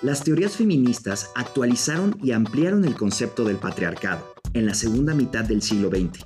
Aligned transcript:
Las 0.00 0.22
teorías 0.22 0.56
feministas 0.56 1.32
actualizaron 1.34 2.16
y 2.22 2.30
ampliaron 2.30 2.84
el 2.84 2.94
concepto 2.94 3.44
del 3.44 3.56
patriarcado 3.56 4.32
en 4.54 4.64
la 4.64 4.74
segunda 4.74 5.12
mitad 5.12 5.44
del 5.44 5.60
siglo 5.60 5.88
XX. 5.90 6.24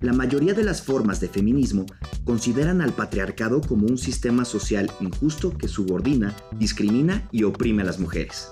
La 0.00 0.12
mayoría 0.12 0.52
de 0.52 0.62
las 0.62 0.82
formas 0.82 1.18
de 1.18 1.28
feminismo 1.28 1.86
consideran 2.24 2.82
al 2.82 2.92
patriarcado 2.92 3.62
como 3.62 3.86
un 3.86 3.96
sistema 3.96 4.44
social 4.44 4.92
injusto 5.00 5.56
que 5.56 5.66
subordina, 5.66 6.36
discrimina 6.58 7.26
y 7.32 7.44
oprime 7.44 7.80
a 7.80 7.86
las 7.86 7.98
mujeres. 7.98 8.50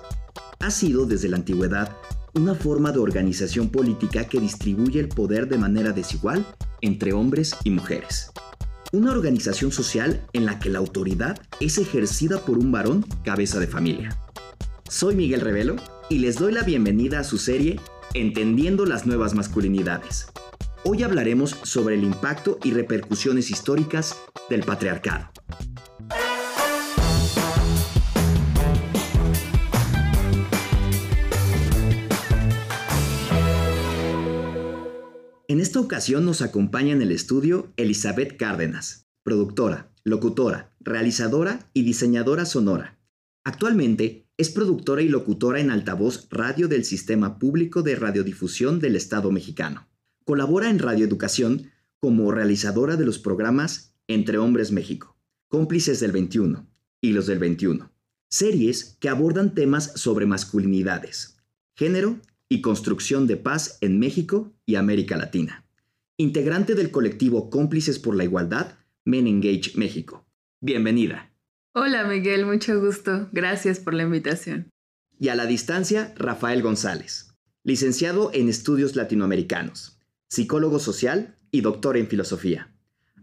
Ha 0.61 0.71
sido 0.71 1.05
desde 1.05 1.29
la 1.29 1.37
antigüedad 1.37 1.95
una 2.33 2.55
forma 2.55 2.91
de 2.91 3.01
organización 3.01 3.69
política 3.69 4.25
que 4.25 4.41
distribuye 4.41 4.99
el 4.99 5.09
poder 5.09 5.46
de 5.46 5.59
manera 5.59 5.93
desigual 5.93 6.46
entre 6.81 7.12
hombres 7.12 7.55
y 7.65 7.71
mujeres. 7.71 8.31
Una 8.93 9.12
organización 9.12 9.73
social 9.73 10.27
en 10.33 10.46
la 10.46 10.59
que 10.59 10.71
la 10.71 10.79
autoridad 10.79 11.39
es 11.61 11.77
ejercida 11.77 12.39
por 12.39 12.57
un 12.57 12.73
varón 12.73 13.05
cabeza 13.25 13.61
de 13.61 13.67
familia. 13.67 14.19
Soy 14.95 15.16
Miguel 15.16 15.40
Revelo 15.40 15.74
y 16.08 16.21
les 16.21 16.36
doy 16.36 16.53
la 16.53 16.62
bienvenida 16.62 17.18
a 17.18 17.25
su 17.25 17.36
serie 17.36 17.80
Entendiendo 18.14 18.86
las 18.86 19.07
nuevas 19.07 19.35
masculinidades. 19.35 20.29
Hoy 20.85 21.02
hablaremos 21.02 21.58
sobre 21.64 21.96
el 21.96 22.04
impacto 22.04 22.61
y 22.62 22.71
repercusiones 22.71 23.50
históricas 23.50 24.16
del 24.49 24.62
patriarcado. 24.62 25.32
En 35.48 35.58
esta 35.58 35.80
ocasión 35.80 36.24
nos 36.24 36.41
acompaña 36.41 36.92
en 36.92 37.02
el 37.02 37.11
estudio 37.11 37.72
Elizabeth 37.77 38.36
Cárdenas, 38.36 39.08
productora, 39.24 39.91
locutora, 40.05 40.72
realizadora 40.78 41.69
y 41.74 41.83
diseñadora 41.83 42.44
sonora. 42.44 43.00
Actualmente 43.42 44.23
es 44.36 44.50
productora 44.50 45.02
y 45.02 45.08
locutora 45.08 45.61
en 45.61 45.70
altavoz 45.70 46.27
radio 46.30 46.66
del 46.66 46.84
Sistema 46.84 47.38
Público 47.38 47.83
de 47.83 47.94
Radiodifusión 47.94 48.80
del 48.80 48.96
Estado 48.96 49.30
mexicano. 49.30 49.88
Colabora 50.24 50.70
en 50.70 50.80
Radio 50.80 51.06
Educación 51.06 51.70
como 52.00 52.32
realizadora 52.32 52.96
de 52.96 53.06
los 53.06 53.18
programas 53.18 53.94
Entre 54.08 54.38
Hombres 54.38 54.72
México, 54.72 55.16
Cómplices 55.48 56.00
del 56.00 56.10
21 56.12 56.66
y 57.00 57.12
Los 57.12 57.26
del 57.26 57.38
21, 57.38 57.92
series 58.28 58.96
que 58.98 59.08
abordan 59.08 59.54
temas 59.54 59.92
sobre 59.94 60.26
masculinidades, 60.26 61.36
género 61.76 62.19
y 62.48 62.60
construcción 62.60 63.28
de 63.28 63.36
paz 63.36 63.78
en 63.82 64.00
México 64.00 64.52
y 64.66 64.74
América 64.74 65.16
Latina. 65.16 65.64
Integrante 66.16 66.74
del 66.74 66.91
colectivo 66.91 67.50
Cómplices 67.50 67.98
por 68.00 68.16
la 68.16 68.24
Igualdad, 68.24 68.78
Men 69.04 69.28
Engage 69.28 69.72
México. 69.76 70.26
Bienvenida. 70.60 71.33
Hola 71.77 72.05
Miguel, 72.05 72.47
mucho 72.47 72.80
gusto. 72.80 73.28
Gracias 73.33 73.80
por 73.80 73.94
la 73.94 74.05
invitación. 74.05 74.70
Y 75.19 75.27
a 75.27 75.34
la 75.34 75.44
distancia, 75.44 76.14
Rafael 76.16 76.62
González, 76.62 77.34
licenciado 77.64 78.31
en 78.33 78.48
estudios 78.48 78.94
latinoamericanos, 78.94 79.98
psicólogo 80.28 80.78
social 80.78 81.36
y 81.50 81.62
doctor 81.62 81.97
en 81.97 82.06
filosofía. 82.06 82.72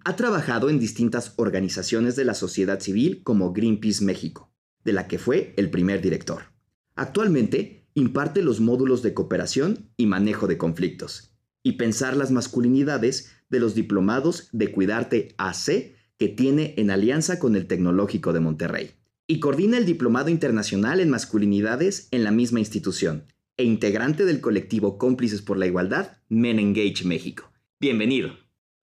Ha 0.04 0.18
trabajado 0.18 0.70
en 0.70 0.80
distintas 0.80 1.34
organizaciones 1.38 2.18
de 2.18 2.26
la 2.26 2.34
sociedad 2.34 2.82
civil 2.82 3.24
como 3.24 3.54
Greenpeace 3.54 4.04
México, 4.04 4.52
de 4.84 4.92
la 4.92 5.08
que 5.08 5.18
fue 5.18 5.54
el 5.56 5.70
primer 5.70 6.02
director. 6.02 6.52
Actualmente 6.96 7.88
imparte 7.94 8.42
los 8.42 8.60
módulos 8.60 9.02
de 9.02 9.14
cooperación 9.14 9.94
y 9.96 10.08
manejo 10.08 10.48
de 10.48 10.58
conflictos 10.58 11.38
y 11.64 11.74
pensar 11.74 12.18
las 12.18 12.32
masculinidades 12.32 13.32
de 13.50 13.62
los 13.62 13.76
diplomados 13.76 14.50
de 14.52 14.74
Cuidarte 14.74 15.36
AC 15.38 16.01
que 16.22 16.30
tiene 16.30 16.76
en 16.78 16.92
alianza 16.92 17.40
con 17.40 17.56
el 17.56 17.66
Tecnológico 17.66 18.32
de 18.32 18.40
Monterrey. 18.40 18.92
Y 19.26 19.40
coordina 19.40 19.80
el 19.80 19.88
Diplomado 19.88 20.30
Internacional 20.30 21.00
en 21.00 21.10
Masculinidades 21.10 22.10
en 22.12 22.24
la 22.24 22.30
misma 22.30 22.60
institución, 22.60 23.26
e 23.58 23.64
integrante 23.64 24.24
del 24.24 24.40
colectivo 24.40 25.00
Cómplices 25.00 25.42
por 25.42 25.58
la 25.58 25.66
Igualdad, 25.66 26.20
Men 26.30 26.60
Engage 26.60 27.06
México. 27.06 27.52
Bienvenido. 27.80 28.30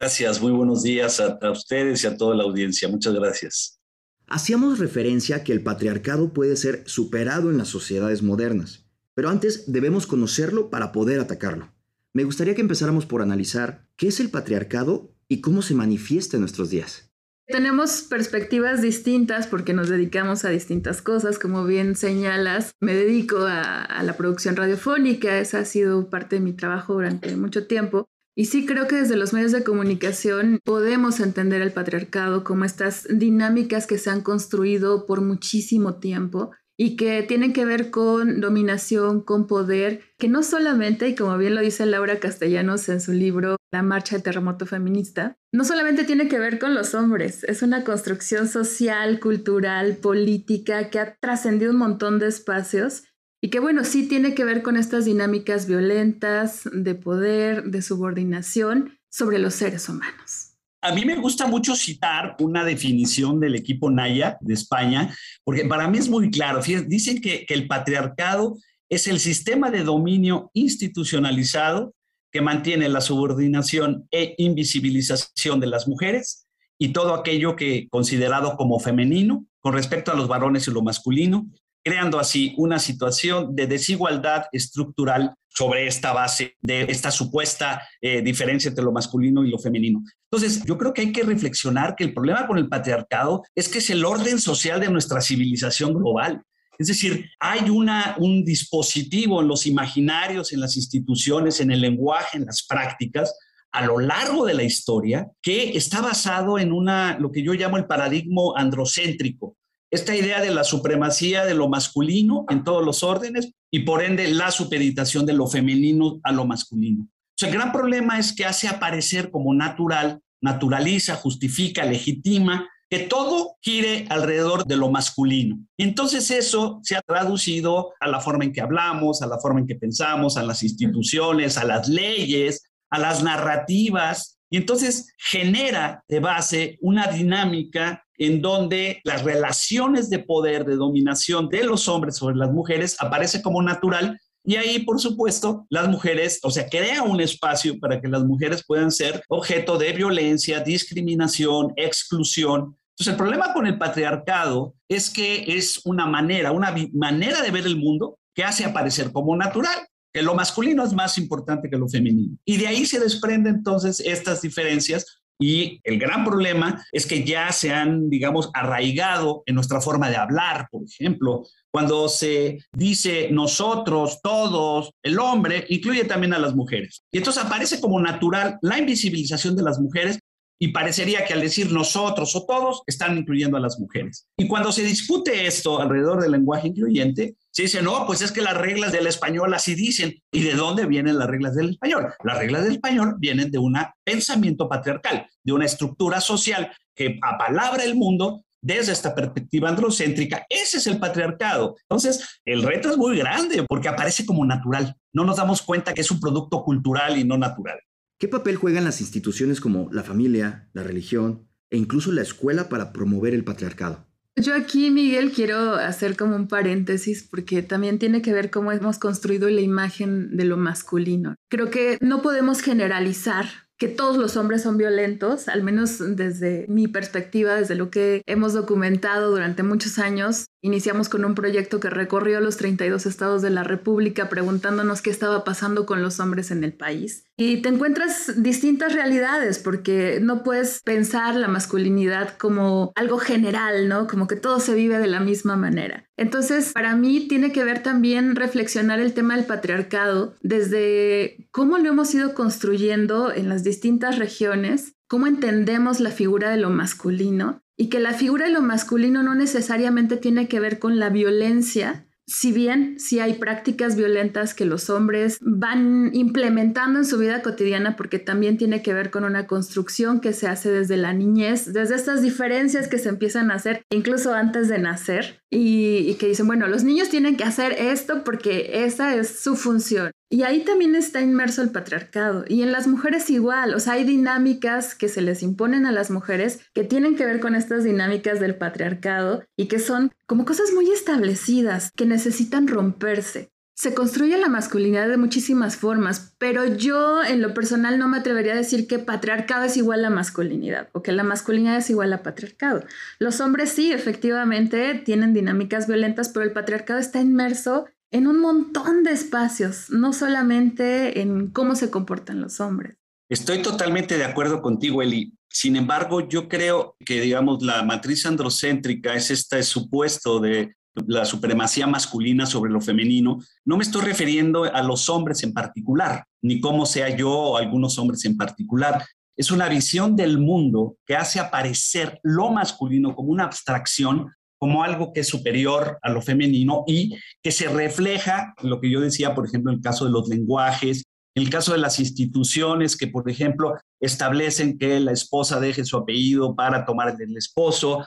Gracias, 0.00 0.43
muy 0.43 0.50
buenos 0.50 0.82
días 0.82 1.21
a, 1.21 1.38
a 1.41 1.53
ustedes 1.53 2.03
y 2.03 2.09
a 2.09 2.16
toda 2.16 2.34
la 2.34 2.43
audiencia. 2.43 2.88
Muchas 2.88 3.15
gracias. 3.15 3.78
Hacíamos 4.27 4.81
referencia 4.81 5.37
a 5.37 5.44
que 5.44 5.53
el 5.53 5.62
patriarcado 5.62 6.32
puede 6.32 6.56
ser 6.56 6.82
superado 6.87 7.53
en 7.53 7.59
las 7.59 7.69
sociedades 7.69 8.21
modernas, 8.21 8.84
pero 9.15 9.28
antes 9.28 9.71
debemos 9.71 10.09
conocerlo 10.09 10.71
para 10.71 10.91
poder 10.91 11.21
atacarlo. 11.21 11.72
Me 12.12 12.25
gustaría 12.25 12.56
que 12.56 12.62
empezáramos 12.62 13.06
por 13.06 13.22
analizar 13.22 13.87
qué 13.94 14.09
es 14.09 14.19
el 14.19 14.28
patriarcado 14.31 15.15
y 15.28 15.41
cómo 15.41 15.62
se 15.62 15.75
manifiesta 15.77 16.37
en 16.37 16.41
nuestros 16.41 16.71
días. 16.71 17.07
Tenemos 17.48 18.03
perspectivas 18.03 18.82
distintas 18.82 19.47
porque 19.47 19.72
nos 19.72 19.88
dedicamos 19.88 20.44
a 20.44 20.50
distintas 20.50 21.00
cosas, 21.00 21.38
como 21.38 21.64
bien 21.64 21.97
señalas, 21.97 22.72
me 22.78 22.92
dedico 22.92 23.38
a, 23.41 24.03
la 24.03 24.16
producción 24.19 24.54
radiofónica, 24.54 25.38
esa 25.38 25.60
ha 25.60 25.64
sido 25.64 26.10
parte 26.10 26.36
de 26.36 26.42
mi 26.42 26.53
trabajo 26.53 26.92
durante 26.92 27.34
mucho 27.36 27.66
tiempo. 27.66 28.04
Y 28.36 28.44
sí 28.44 28.66
creo 28.66 28.86
que 28.86 28.97
desde 28.97 29.16
los 29.16 29.32
medios 29.32 29.53
de 29.53 29.64
comunicación 29.64 30.60
podemos 30.62 31.20
entender 31.20 31.62
el 31.62 31.72
patriarcado 31.72 32.44
como 32.44 32.66
estas 32.66 33.06
dinámicas 33.10 33.86
que 33.86 33.97
se 33.97 34.10
han 34.10 34.20
construido 34.20 35.06
por 35.06 35.22
muchísimo 35.22 35.98
tiempo 35.98 36.50
y 36.81 36.94
que 36.94 37.25
tienen 37.25 37.53
que 37.53 37.65
ver 37.65 37.91
con 37.91 38.41
dominación, 38.41 39.21
con 39.21 39.49
poder, 39.49 40.00
que 40.16 40.28
no 40.28 40.44
solamente, 40.44 41.09
y 41.09 41.16
como 41.16 41.37
bien 41.37 41.56
lo 41.56 41.61
dice 41.61 41.84
Laura 41.84 42.21
Castellanos 42.21 42.89
en 42.89 43.00
su 43.00 43.12
libro 43.12 43.56
La 43.72 43.83
Marcha 43.83 44.15
del 44.15 44.22
Terremoto 44.22 44.65
Feminista, 44.65 45.37
no 45.53 45.65
solamente 45.65 46.05
tiene 46.05 46.28
que 46.28 46.39
ver 46.39 46.61
con 46.61 46.75
los 46.75 46.94
hombres, 46.94 47.43
es 47.44 47.62
una 47.62 47.83
construcción 47.83 48.47
social, 48.47 49.19
cultural, 49.19 49.97
política 49.97 50.89
que 50.89 51.00
ha 51.00 51.16
trascendido 51.16 51.72
un 51.72 51.78
montón 51.78 52.21
de 52.21 52.28
espacios 52.28 53.03
y 53.43 53.50
que 53.50 53.59
bueno, 53.59 53.83
sí 53.83 54.06
tiene 54.06 54.34
que 54.34 54.45
ver 54.45 54.62
con 54.62 54.77
estas 54.77 55.05
dinámicas 55.05 55.66
violentas 55.66 56.62
de 56.72 56.95
poder, 56.95 57.65
de 57.65 57.83
subordinación 57.83 58.99
sobre 59.10 59.41
los 59.41 59.55
seres 59.55 59.89
humanos. 59.89 60.47
A 60.81 60.93
mí 60.93 61.05
me 61.05 61.16
gusta 61.16 61.47
mucho 61.47 61.75
citar 61.75 62.37
una 62.39 62.65
definición 62.65 63.41
del 63.41 63.56
equipo 63.56 63.91
Naya 63.91 64.39
de 64.41 64.55
España, 64.55 65.15
porque 65.44 65.65
para 65.65 65.89
mí 65.89 65.99
es 65.99 66.09
muy 66.09 66.31
claro. 66.31 66.61
Dicen 66.87 67.21
que, 67.21 67.44
que 67.47 67.55
el 67.55 67.66
patriarcado 67.66 68.56
es 68.89 69.09
el 69.09 69.19
sistema 69.19 69.71
de 69.71 69.83
dominio 69.83 70.50
institucionalizado 70.55 71.94
que 72.31 72.43
mantiene 72.43 72.89
la 72.89 73.00
subordinación 73.00 74.06
e 74.11 74.34
invisibilización 74.39 75.61
de 75.61 75.66
las 75.66 75.89
mujeres 75.89 76.47
y 76.78 76.93
todo 76.93 77.15
aquello 77.15 77.56
que 77.56 77.89
considerado 77.91 78.56
como 78.56 78.78
femenino 78.78 79.47
con 79.60 79.72
respecto 79.72 80.12
a 80.12 80.15
los 80.15 80.28
varones 80.28 80.69
y 80.69 80.71
lo 80.71 80.83
masculino, 80.83 81.49
creando 81.88 82.19
así 82.19 82.53
una 82.59 82.78
situación 82.78 83.56
de 83.56 83.66
desigualdad 83.66 84.44
estructural 84.53 85.34
sobre 85.49 85.87
esta 85.87 86.12
base 86.12 86.54
de 86.60 86.82
esta 86.82 87.10
supuesta 87.10 87.81
eh, 88.03 88.21
diferencia 88.21 88.69
entre 88.69 88.84
lo 88.84 88.93
masculino 88.93 89.43
y 89.43 89.49
lo 89.49 89.59
femenino. 89.59 90.03
Entonces, 90.31 90.62
yo 90.66 90.77
creo 90.77 90.93
que 90.93 91.00
hay 91.00 91.12
que 91.12 91.22
reflexionar 91.22 91.97
que 91.97 92.04
el 92.04 92.12
problema 92.12 92.47
con 92.47 92.59
el 92.59 92.69
patriarcado 92.69 93.43
es 93.54 93.71
que 93.71 93.78
es 93.78 93.88
el 93.88 94.04
orden 94.04 94.38
social 94.38 94.81
de 94.81 94.91
nuestra 94.91 95.22
civilización 95.22 95.94
global. 95.94 96.43
Es 96.78 96.88
decir, 96.88 97.25
hay 97.41 97.71
una, 97.71 98.16
un 98.19 98.44
dispositivo 98.44 99.41
en 99.41 99.48
los 99.48 99.66
imaginarios, 99.66 100.53
en 100.53 100.60
las 100.60 100.77
instituciones, 100.77 101.59
en 101.60 101.71
el 101.71 101.81
lenguaje, 101.81 102.37
en 102.37 102.44
las 102.44 102.66
prácticas, 102.66 103.34
a 103.72 103.87
lo 103.87 103.98
largo 103.98 104.44
de 104.44 104.53
la 104.53 104.62
historia, 104.62 105.27
que 105.41 105.71
está 105.71 106.03
basado 106.03 106.59
en 106.59 106.71
una, 106.71 107.19
lo 107.19 107.32
que 107.32 107.43
yo 107.43 107.54
llamo 107.54 107.78
el 107.78 107.87
paradigma 107.87 108.43
androcéntrico, 108.56 109.56
esta 109.91 110.15
idea 110.15 110.41
de 110.41 110.50
la 110.50 110.65
supremacía 110.65 111.44
de 111.44 111.54
lo 111.54 111.69
masculino 111.69 112.44
en 112.49 112.65
todos 112.65 112.84
los 112.84 113.03
órdenes 113.03 113.53
y 113.71 113.81
por 113.81 114.03
ende 114.03 114.28
la 114.28 114.50
supeditación 114.50 115.26
de 115.26 115.32
lo 115.32 115.47
femenino 115.47 116.21
a 116.22 116.32
lo 116.32 116.44
masculino. 116.44 117.09
O 117.41 117.47
el 117.47 117.53
gran 117.53 117.72
problema 117.72 118.19
es 118.19 118.32
que 118.32 118.44
hace 118.44 118.69
aparecer 118.69 119.31
como 119.31 119.54
natural, 119.54 120.21
naturaliza, 120.41 121.16
justifica, 121.16 121.84
legitima 121.84 122.69
que 122.91 123.00
todo 123.00 123.56
gire 123.60 124.06
alrededor 124.09 124.65
de 124.65 124.77
lo 124.77 124.91
masculino. 124.91 125.59
Entonces 125.77 126.31
eso 126.31 126.81
se 126.82 126.97
ha 126.97 127.03
traducido 127.03 127.93
a 128.01 128.09
la 128.09 128.21
forma 128.21 128.45
en 128.45 128.53
que 128.53 128.62
hablamos, 128.62 129.21
a 129.21 129.27
la 129.27 129.39
forma 129.39 129.60
en 129.60 129.66
que 129.66 129.74
pensamos, 129.74 130.36
a 130.36 130.42
las 130.42 130.62
instituciones, 130.62 131.59
a 131.59 131.65
las 131.65 131.89
leyes, 131.89 132.62
a 132.91 132.98
las 132.98 133.22
narrativas, 133.22 134.37
y 134.50 134.56
entonces 134.56 135.15
genera 135.18 136.04
de 136.09 136.21
base 136.21 136.78
una 136.80 137.06
dinámica 137.09 138.04
en 138.16 138.41
donde 138.41 139.00
las 139.04 139.22
relaciones 139.22 140.10
de 140.10 140.18
poder, 140.18 140.65
de 140.65 140.77
dominación 140.77 141.48
de 141.48 141.65
los 141.65 141.89
hombres 141.89 142.16
sobre 142.16 142.36
las 142.36 142.50
mujeres 142.50 142.97
aparece 142.98 143.42
como 143.42 143.62
natural 143.62 144.18
y 144.45 144.56
ahí, 144.56 144.78
por 144.78 144.98
supuesto, 144.98 145.66
las 145.68 145.89
mujeres, 145.89 146.41
o 146.42 146.50
sea, 146.50 146.68
crea 146.68 147.03
un 147.03 147.21
espacio 147.21 147.78
para 147.78 148.00
que 148.00 148.09
las 148.09 148.24
mujeres 148.24 148.65
puedan 148.66 148.91
ser 148.91 149.22
objeto 149.28 149.77
de 149.77 149.92
violencia, 149.92 150.60
discriminación, 150.60 151.74
exclusión. 151.77 152.78
Entonces, 152.92 153.09
el 153.09 153.16
problema 153.16 153.53
con 153.53 153.66
el 153.66 153.77
patriarcado 153.77 154.74
es 154.89 155.10
que 155.10 155.45
es 155.47 155.83
una 155.84 156.06
manera, 156.06 156.53
una 156.53 156.74
manera 156.95 157.42
de 157.42 157.50
ver 157.50 157.66
el 157.66 157.77
mundo 157.77 158.18
que 158.34 158.42
hace 158.42 158.65
aparecer 158.65 159.12
como 159.12 159.36
natural 159.36 159.77
que 160.18 160.24
lo 160.24 160.34
masculino 160.34 160.84
es 160.84 160.92
más 160.92 161.16
importante 161.16 161.70
que 161.70 161.76
lo 161.76 161.88
femenino. 161.88 162.36
Y 162.44 162.56
de 162.56 162.66
ahí 162.66 162.84
se 162.84 162.98
desprenden 162.98 163.56
entonces 163.56 164.00
estas 164.00 164.42
diferencias 164.42 165.20
Y 165.41 165.80
el 165.84 165.98
gran 165.98 166.24
problema 166.24 166.84
es 166.91 167.06
que 167.06 167.24
ya 167.24 167.53
se 167.53 167.72
han, 167.72 168.10
digamos, 168.10 168.50
arraigado 168.54 169.44
en 169.47 169.54
nuestra 169.54 169.80
forma 169.80 170.10
de 170.10 170.16
hablar, 170.16 170.66
por 170.70 170.82
ejemplo, 170.82 171.47
cuando 171.70 172.09
se 172.09 172.59
dice 172.72 173.28
nosotros, 173.30 174.20
todos, 174.20 174.91
el 175.03 175.18
hombre, 175.20 175.65
incluye 175.68 176.04
también 176.04 176.34
a 176.34 176.38
las 176.38 176.56
mujeres. 176.56 177.04
Y 177.12 177.18
entonces 177.18 177.44
aparece 177.44 177.80
como 177.80 178.00
natural 178.00 178.59
la 178.62 178.78
invisibilización 178.78 179.54
de 179.54 179.62
las 179.62 179.78
mujeres 179.78 180.18
y 180.60 180.69
parecería 180.69 181.25
que 181.25 181.34
al 181.34 181.41
decir 181.41 181.72
nosotros 181.72 182.34
o 182.34 182.45
todos 182.45 182.83
están 182.87 183.16
incluyendo 183.16 183.57
a 183.57 183.60
las 183.60 183.78
mujeres. 183.78 184.27
Y 184.37 184.49
cuando 184.49 184.72
se 184.72 184.83
discute 184.83 185.47
esto 185.47 185.81
alrededor 185.81 186.21
del 186.21 186.33
lenguaje 186.33 186.69
incluyente, 186.69 187.37
se 187.51 187.63
dice, 187.63 187.83
no, 187.83 188.07
pues 188.07 188.22
es 188.22 188.33
que 188.33 188.43
las 188.43 188.57
reglas 188.57 188.93
del 188.93 189.07
español 189.07 189.55
así 189.55 189.75
dicen. 189.75 190.15
¿Y 190.33 190.43
de 190.43 190.55
dónde 190.55 190.87
vienen 190.87 191.19
las 191.19 191.28
reglas 191.28 191.55
del 191.55 191.71
español? 191.71 192.13
Las 192.25 192.39
reglas 192.39 192.65
del 192.65 192.75
español 192.75 193.16
vienen 193.19 193.51
de 193.51 193.59
un 193.59 193.77
pensamiento 194.05 194.69
patriarcal, 194.69 195.27
de 195.45 195.53
una 195.53 195.65
estructura 195.65 196.21
social 196.21 196.72
que 196.95 197.19
apalabra 197.22 197.84
el 197.84 197.95
mundo 197.95 198.45
desde 198.60 198.93
esta 198.93 199.15
perspectiva 199.15 199.69
androcéntrica. 199.69 200.45
Ese 200.49 200.78
es 200.78 200.87
el 200.87 200.99
patriarcado. 200.99 201.77
Entonces, 201.83 202.41
el 202.45 202.63
reto 202.63 202.91
es 202.91 202.97
muy 202.97 203.16
grande 203.16 203.65
porque 203.69 203.89
aparece 203.89 204.27
como 204.27 204.45
natural. 204.45 204.97
No 205.13 205.25
nos 205.25 205.37
damos 205.37 205.63
cuenta 205.63 205.95
que 205.95 206.01
es 206.01 206.10
un 206.10 206.21
producto 206.21 206.63
cultural 206.65 207.16
y 207.16 207.25
no 207.25 207.39
natural. 207.39 207.78
¿Qué 208.18 208.26
papel 208.26 208.56
juegan 208.56 208.82
las 208.82 209.00
instituciones 209.00 209.60
como 209.60 209.91
la 209.92 210.03
familia, 210.03 210.68
la 210.72 210.82
religión 210.82 211.47
e 211.70 211.76
incluso 211.76 212.10
la 212.10 212.22
escuela 212.22 212.68
para 212.68 212.92
promover 212.92 213.32
el 213.32 213.44
patriarcado? 213.44 214.09
Yo 214.34 214.54
aquí, 214.54 214.91
Miguel, 214.91 215.30
quiero 215.30 215.74
hacer 215.74 216.16
como 216.16 216.34
un 216.34 216.48
paréntesis 216.48 217.22
porque 217.22 217.62
también 217.62 218.00
tiene 218.00 218.20
que 218.20 218.32
ver 218.32 218.50
cómo 218.50 218.72
hemos 218.72 218.98
construido 218.98 219.48
la 219.48 219.60
imagen 219.60 220.36
de 220.36 220.44
lo 220.44 220.56
masculino. 220.56 221.36
Creo 221.48 221.70
que 221.70 221.97
no 222.00 222.20
podemos 222.20 222.60
generalizar 222.60 223.67
que 223.78 223.89
todos 223.89 224.16
los 224.16 224.36
hombres 224.36 224.63
son 224.63 224.77
violentos, 224.77 225.48
al 225.48 225.63
menos 225.63 225.98
desde 226.16 226.66
mi 226.69 226.89
perspectiva, 226.89 227.54
desde 227.54 227.77
lo 227.77 227.91
que 227.91 228.22
hemos 228.27 228.53
documentado 228.53 229.30
durante 229.30 229.63
muchos 229.63 229.98
años. 229.98 230.47
Iniciamos 230.60 231.09
con 231.09 231.25
un 231.25 231.36
proyecto 231.36 231.78
que 231.78 231.89
recorrió 231.89 232.41
los 232.41 232.57
32 232.57 233.07
estados 233.07 233.42
de 233.42 233.51
la 233.51 233.63
República 233.63 234.28
preguntándonos 234.28 235.01
qué 235.01 235.10
estaba 235.10 235.45
pasando 235.45 235.86
con 235.86 236.03
los 236.03 236.19
hombres 236.19 236.51
en 236.51 236.65
el 236.65 236.72
país. 236.72 237.25
Y 237.36 237.63
te 237.63 237.69
encuentras 237.69 238.42
distintas 238.42 238.92
realidades 238.92 239.60
porque 239.60 240.19
no 240.21 240.42
puedes 240.42 240.81
pensar 240.84 241.36
la 241.36 241.47
masculinidad 241.47 242.36
como 242.36 242.91
algo 242.97 243.19
general, 243.19 243.89
¿no? 243.89 244.09
Como 244.09 244.27
que 244.27 244.34
todo 244.34 244.59
se 244.59 244.74
vive 244.74 244.98
de 244.98 245.07
la 245.07 245.21
misma 245.21 245.57
manera. 245.57 246.04
Entonces, 246.16 246.72
para 246.72 246.97
mí 246.97 247.28
tiene 247.28 247.53
que 247.53 247.63
ver 247.63 247.84
también 247.84 248.34
reflexionar 248.34 248.98
el 248.98 249.15
tema 249.15 249.36
del 249.36 249.47
patriarcado 249.47 250.34
desde 250.42 251.48
cómo 251.53 251.78
lo 251.78 251.91
hemos 251.91 252.13
ido 252.13 252.34
construyendo 252.34 253.33
en 253.33 253.48
las 253.48 253.63
distintas 253.68 254.18
regiones, 254.18 254.94
cómo 255.06 255.26
entendemos 255.26 256.00
la 256.00 256.11
figura 256.11 256.50
de 256.50 256.56
lo 256.56 256.70
masculino 256.70 257.62
y 257.76 257.88
que 257.88 258.00
la 258.00 258.12
figura 258.12 258.47
de 258.47 258.52
lo 258.52 258.61
masculino 258.61 259.23
no 259.23 259.35
necesariamente 259.35 260.16
tiene 260.16 260.49
que 260.49 260.61
ver 260.61 260.78
con 260.78 260.99
la 260.99 261.11
violencia, 261.11 262.09
si 262.28 262.52
bien 262.52 263.00
sí 263.00 263.20
hay 263.20 263.35
prácticas 263.35 263.97
violentas 263.97 264.52
que 264.52 264.66
los 264.66 264.90
hombres 264.90 265.38
van 265.40 266.11
implementando 266.12 266.99
en 266.99 267.06
su 267.06 267.16
vida 267.16 267.40
cotidiana 267.40 267.97
porque 267.97 268.18
también 268.18 268.59
tiene 268.59 268.82
que 268.82 268.92
ver 268.92 269.11
con 269.11 269.25
una 269.25 269.47
construcción 269.47 270.21
que 270.21 270.35
se 270.35 270.47
hace 270.47 270.71
desde 270.71 270.99
la 270.99 271.14
niñez, 271.14 271.73
desde 271.73 271.94
estas 271.94 272.21
diferencias 272.21 272.88
que 272.88 272.99
se 272.99 273.09
empiezan 273.09 273.50
a 273.50 273.54
hacer 273.54 273.82
incluso 273.90 274.35
antes 274.35 274.68
de 274.68 274.78
nacer 274.78 275.40
y, 275.50 276.14
que 276.16 276.28
dicen, 276.28 276.47
bueno, 276.47 276.68
los 276.68 276.85
niños 276.85 277.09
tienen 277.09 277.37
que 277.37 277.44
hacer 277.44 277.73
esto 277.73 278.25
porque 278.25 278.85
esa 278.85 279.14
es 279.14 279.40
su 279.40 279.56
función. 279.56 280.11
Y 280.30 280.42
ahí 280.42 280.62
también 280.62 280.95
está 280.95 281.23
inmerso 281.23 281.62
el 281.62 281.71
patriarcado. 281.71 282.45
Y 282.49 282.62
en 282.62 282.71
las 282.71 282.87
mujeres 282.87 283.30
igual, 283.30 283.75
o 283.75 283.80
sea, 283.80 283.95
hay 283.95 284.04
dinámicas 284.04 284.95
que 284.95 285.09
se 285.09 285.23
les 285.23 285.42
imponen 285.42 285.87
a 285.87 285.92
las 285.92 286.11
mujeres 286.11 286.61
que 286.75 286.85
tienen 286.85 287.16
que 287.16 287.25
ver 287.25 287.40
con 287.40 287.54
estas 287.54 287.83
dinámicas 287.83 288.38
del 288.38 288.57
patriarcado 288.57 289.42
y 289.57 289.69
que 289.69 289.78
son 289.78 290.12
como 290.26 290.45
cosas 290.45 290.73
muy 290.75 290.90
establecidas, 290.90 291.90
que 291.97 292.04
necesitan 292.04 292.69
romperse. 292.69 293.50
Se 293.75 293.95
construye 293.95 294.37
la 294.37 294.49
masculinidad 294.49 295.09
de 295.09 295.16
muchísimas 295.16 295.76
formas, 295.76 296.35
pero 296.38 296.66
yo 296.66 297.23
en 297.23 297.40
lo 297.40 297.54
personal 297.54 297.97
no 297.97 298.09
me 298.09 298.19
atrevería 298.19 298.54
a 298.54 298.57
decir 298.57 298.88
que 298.88 298.99
patriarcado 298.99 299.64
es 299.64 299.76
igual 299.76 300.04
a 300.04 300.11
masculinidad 300.11 300.88
o 300.92 301.02
que 301.02 301.12
la 301.12 301.23
masculinidad 301.23 301.76
es 301.76 301.88
igual 301.88 302.12
a 302.12 302.25
patriarcado. 302.25 302.85
Los 303.21 303.40
hombres 303.40 303.71
sí, 303.71 303.92
efectivamente, 303.92 305.00
tienen 305.04 305.33
dinámicas 305.33 305.87
violentas, 305.87 306.28
pero 306.28 306.45
el 306.45 306.52
patriarcado 306.52 306.99
está 306.99 307.21
inmerso 307.21 307.87
en 308.11 308.26
un 308.26 308.40
montón 308.40 309.05
de 309.05 309.12
espacios, 309.12 309.90
no 309.90 310.12
solamente 310.12 311.21
en 311.21 311.50
cómo 311.50 311.75
se 311.75 311.90
comportan 311.90 312.40
los 312.40 312.61
hombres. 312.61 312.97
Estoy 313.28 313.61
totalmente 313.61 314.16
de 314.16 314.25
acuerdo 314.25 314.62
contigo, 314.62 315.02
Eli. 315.02 315.35
Sin 315.50 315.76
embargo, 315.76 316.28
yo 316.28 316.49
creo 316.49 316.97
que, 317.05 317.21
digamos, 317.21 317.62
la 317.62 317.83
matriz 317.83 318.25
androcéntrica 318.25 319.14
es 319.14 319.31
este 319.31 319.62
supuesto 319.62 320.40
de 320.40 320.75
la 321.07 321.25
supremacía 321.25 321.87
masculina 321.87 322.47
sobre 322.47 322.73
lo 322.73 322.81
femenino. 322.81 323.38
No 323.64 323.76
me 323.76 323.85
estoy 323.85 324.02
refiriendo 324.02 324.64
a 324.64 324.83
los 324.83 325.09
hombres 325.09 325.43
en 325.43 325.52
particular, 325.52 326.25
ni 326.43 326.61
cómo 326.61 326.87
sea 326.87 327.14
yo 327.14 327.31
o 327.31 327.57
algunos 327.57 327.99
hombres 327.99 328.25
en 328.25 328.37
particular. 328.37 329.05
Es 329.37 329.50
una 329.50 329.69
visión 329.69 330.16
del 330.16 330.38
mundo 330.38 330.97
que 331.07 331.16
hace 331.16 331.38
aparecer 331.38 332.19
lo 332.23 332.50
masculino 332.50 333.14
como 333.14 333.31
una 333.31 333.45
abstracción 333.45 334.33
como 334.59 334.83
algo 334.83 335.12
que 335.12 335.21
es 335.21 335.28
superior 335.28 335.99
a 336.02 336.11
lo 336.11 336.21
femenino 336.21 336.85
y 336.87 337.16
que 337.43 337.52
se 337.52 337.69
refleja, 337.69 338.55
lo 338.62 338.81
que 338.81 338.90
yo 338.90 339.00
decía, 339.00 339.35
por 339.35 339.47
ejemplo, 339.47 339.71
en 339.71 339.78
el 339.78 339.83
caso 339.83 340.05
de 340.05 340.11
los 340.11 340.28
lenguajes, 340.28 341.05
en 341.35 341.45
el 341.45 341.50
caso 341.50 341.73
de 341.73 341.78
las 341.78 342.00
instituciones 342.00 342.97
que, 342.97 343.07
por 343.07 343.31
ejemplo, 343.31 343.75
establecen 344.00 344.76
que 344.78 344.99
la 344.99 345.12
esposa 345.12 345.61
deje 345.61 345.85
su 345.85 345.97
apellido 345.97 346.57
para 346.57 346.85
tomar 346.85 347.11
el 347.11 347.16
del 347.16 347.37
esposo, 347.37 348.05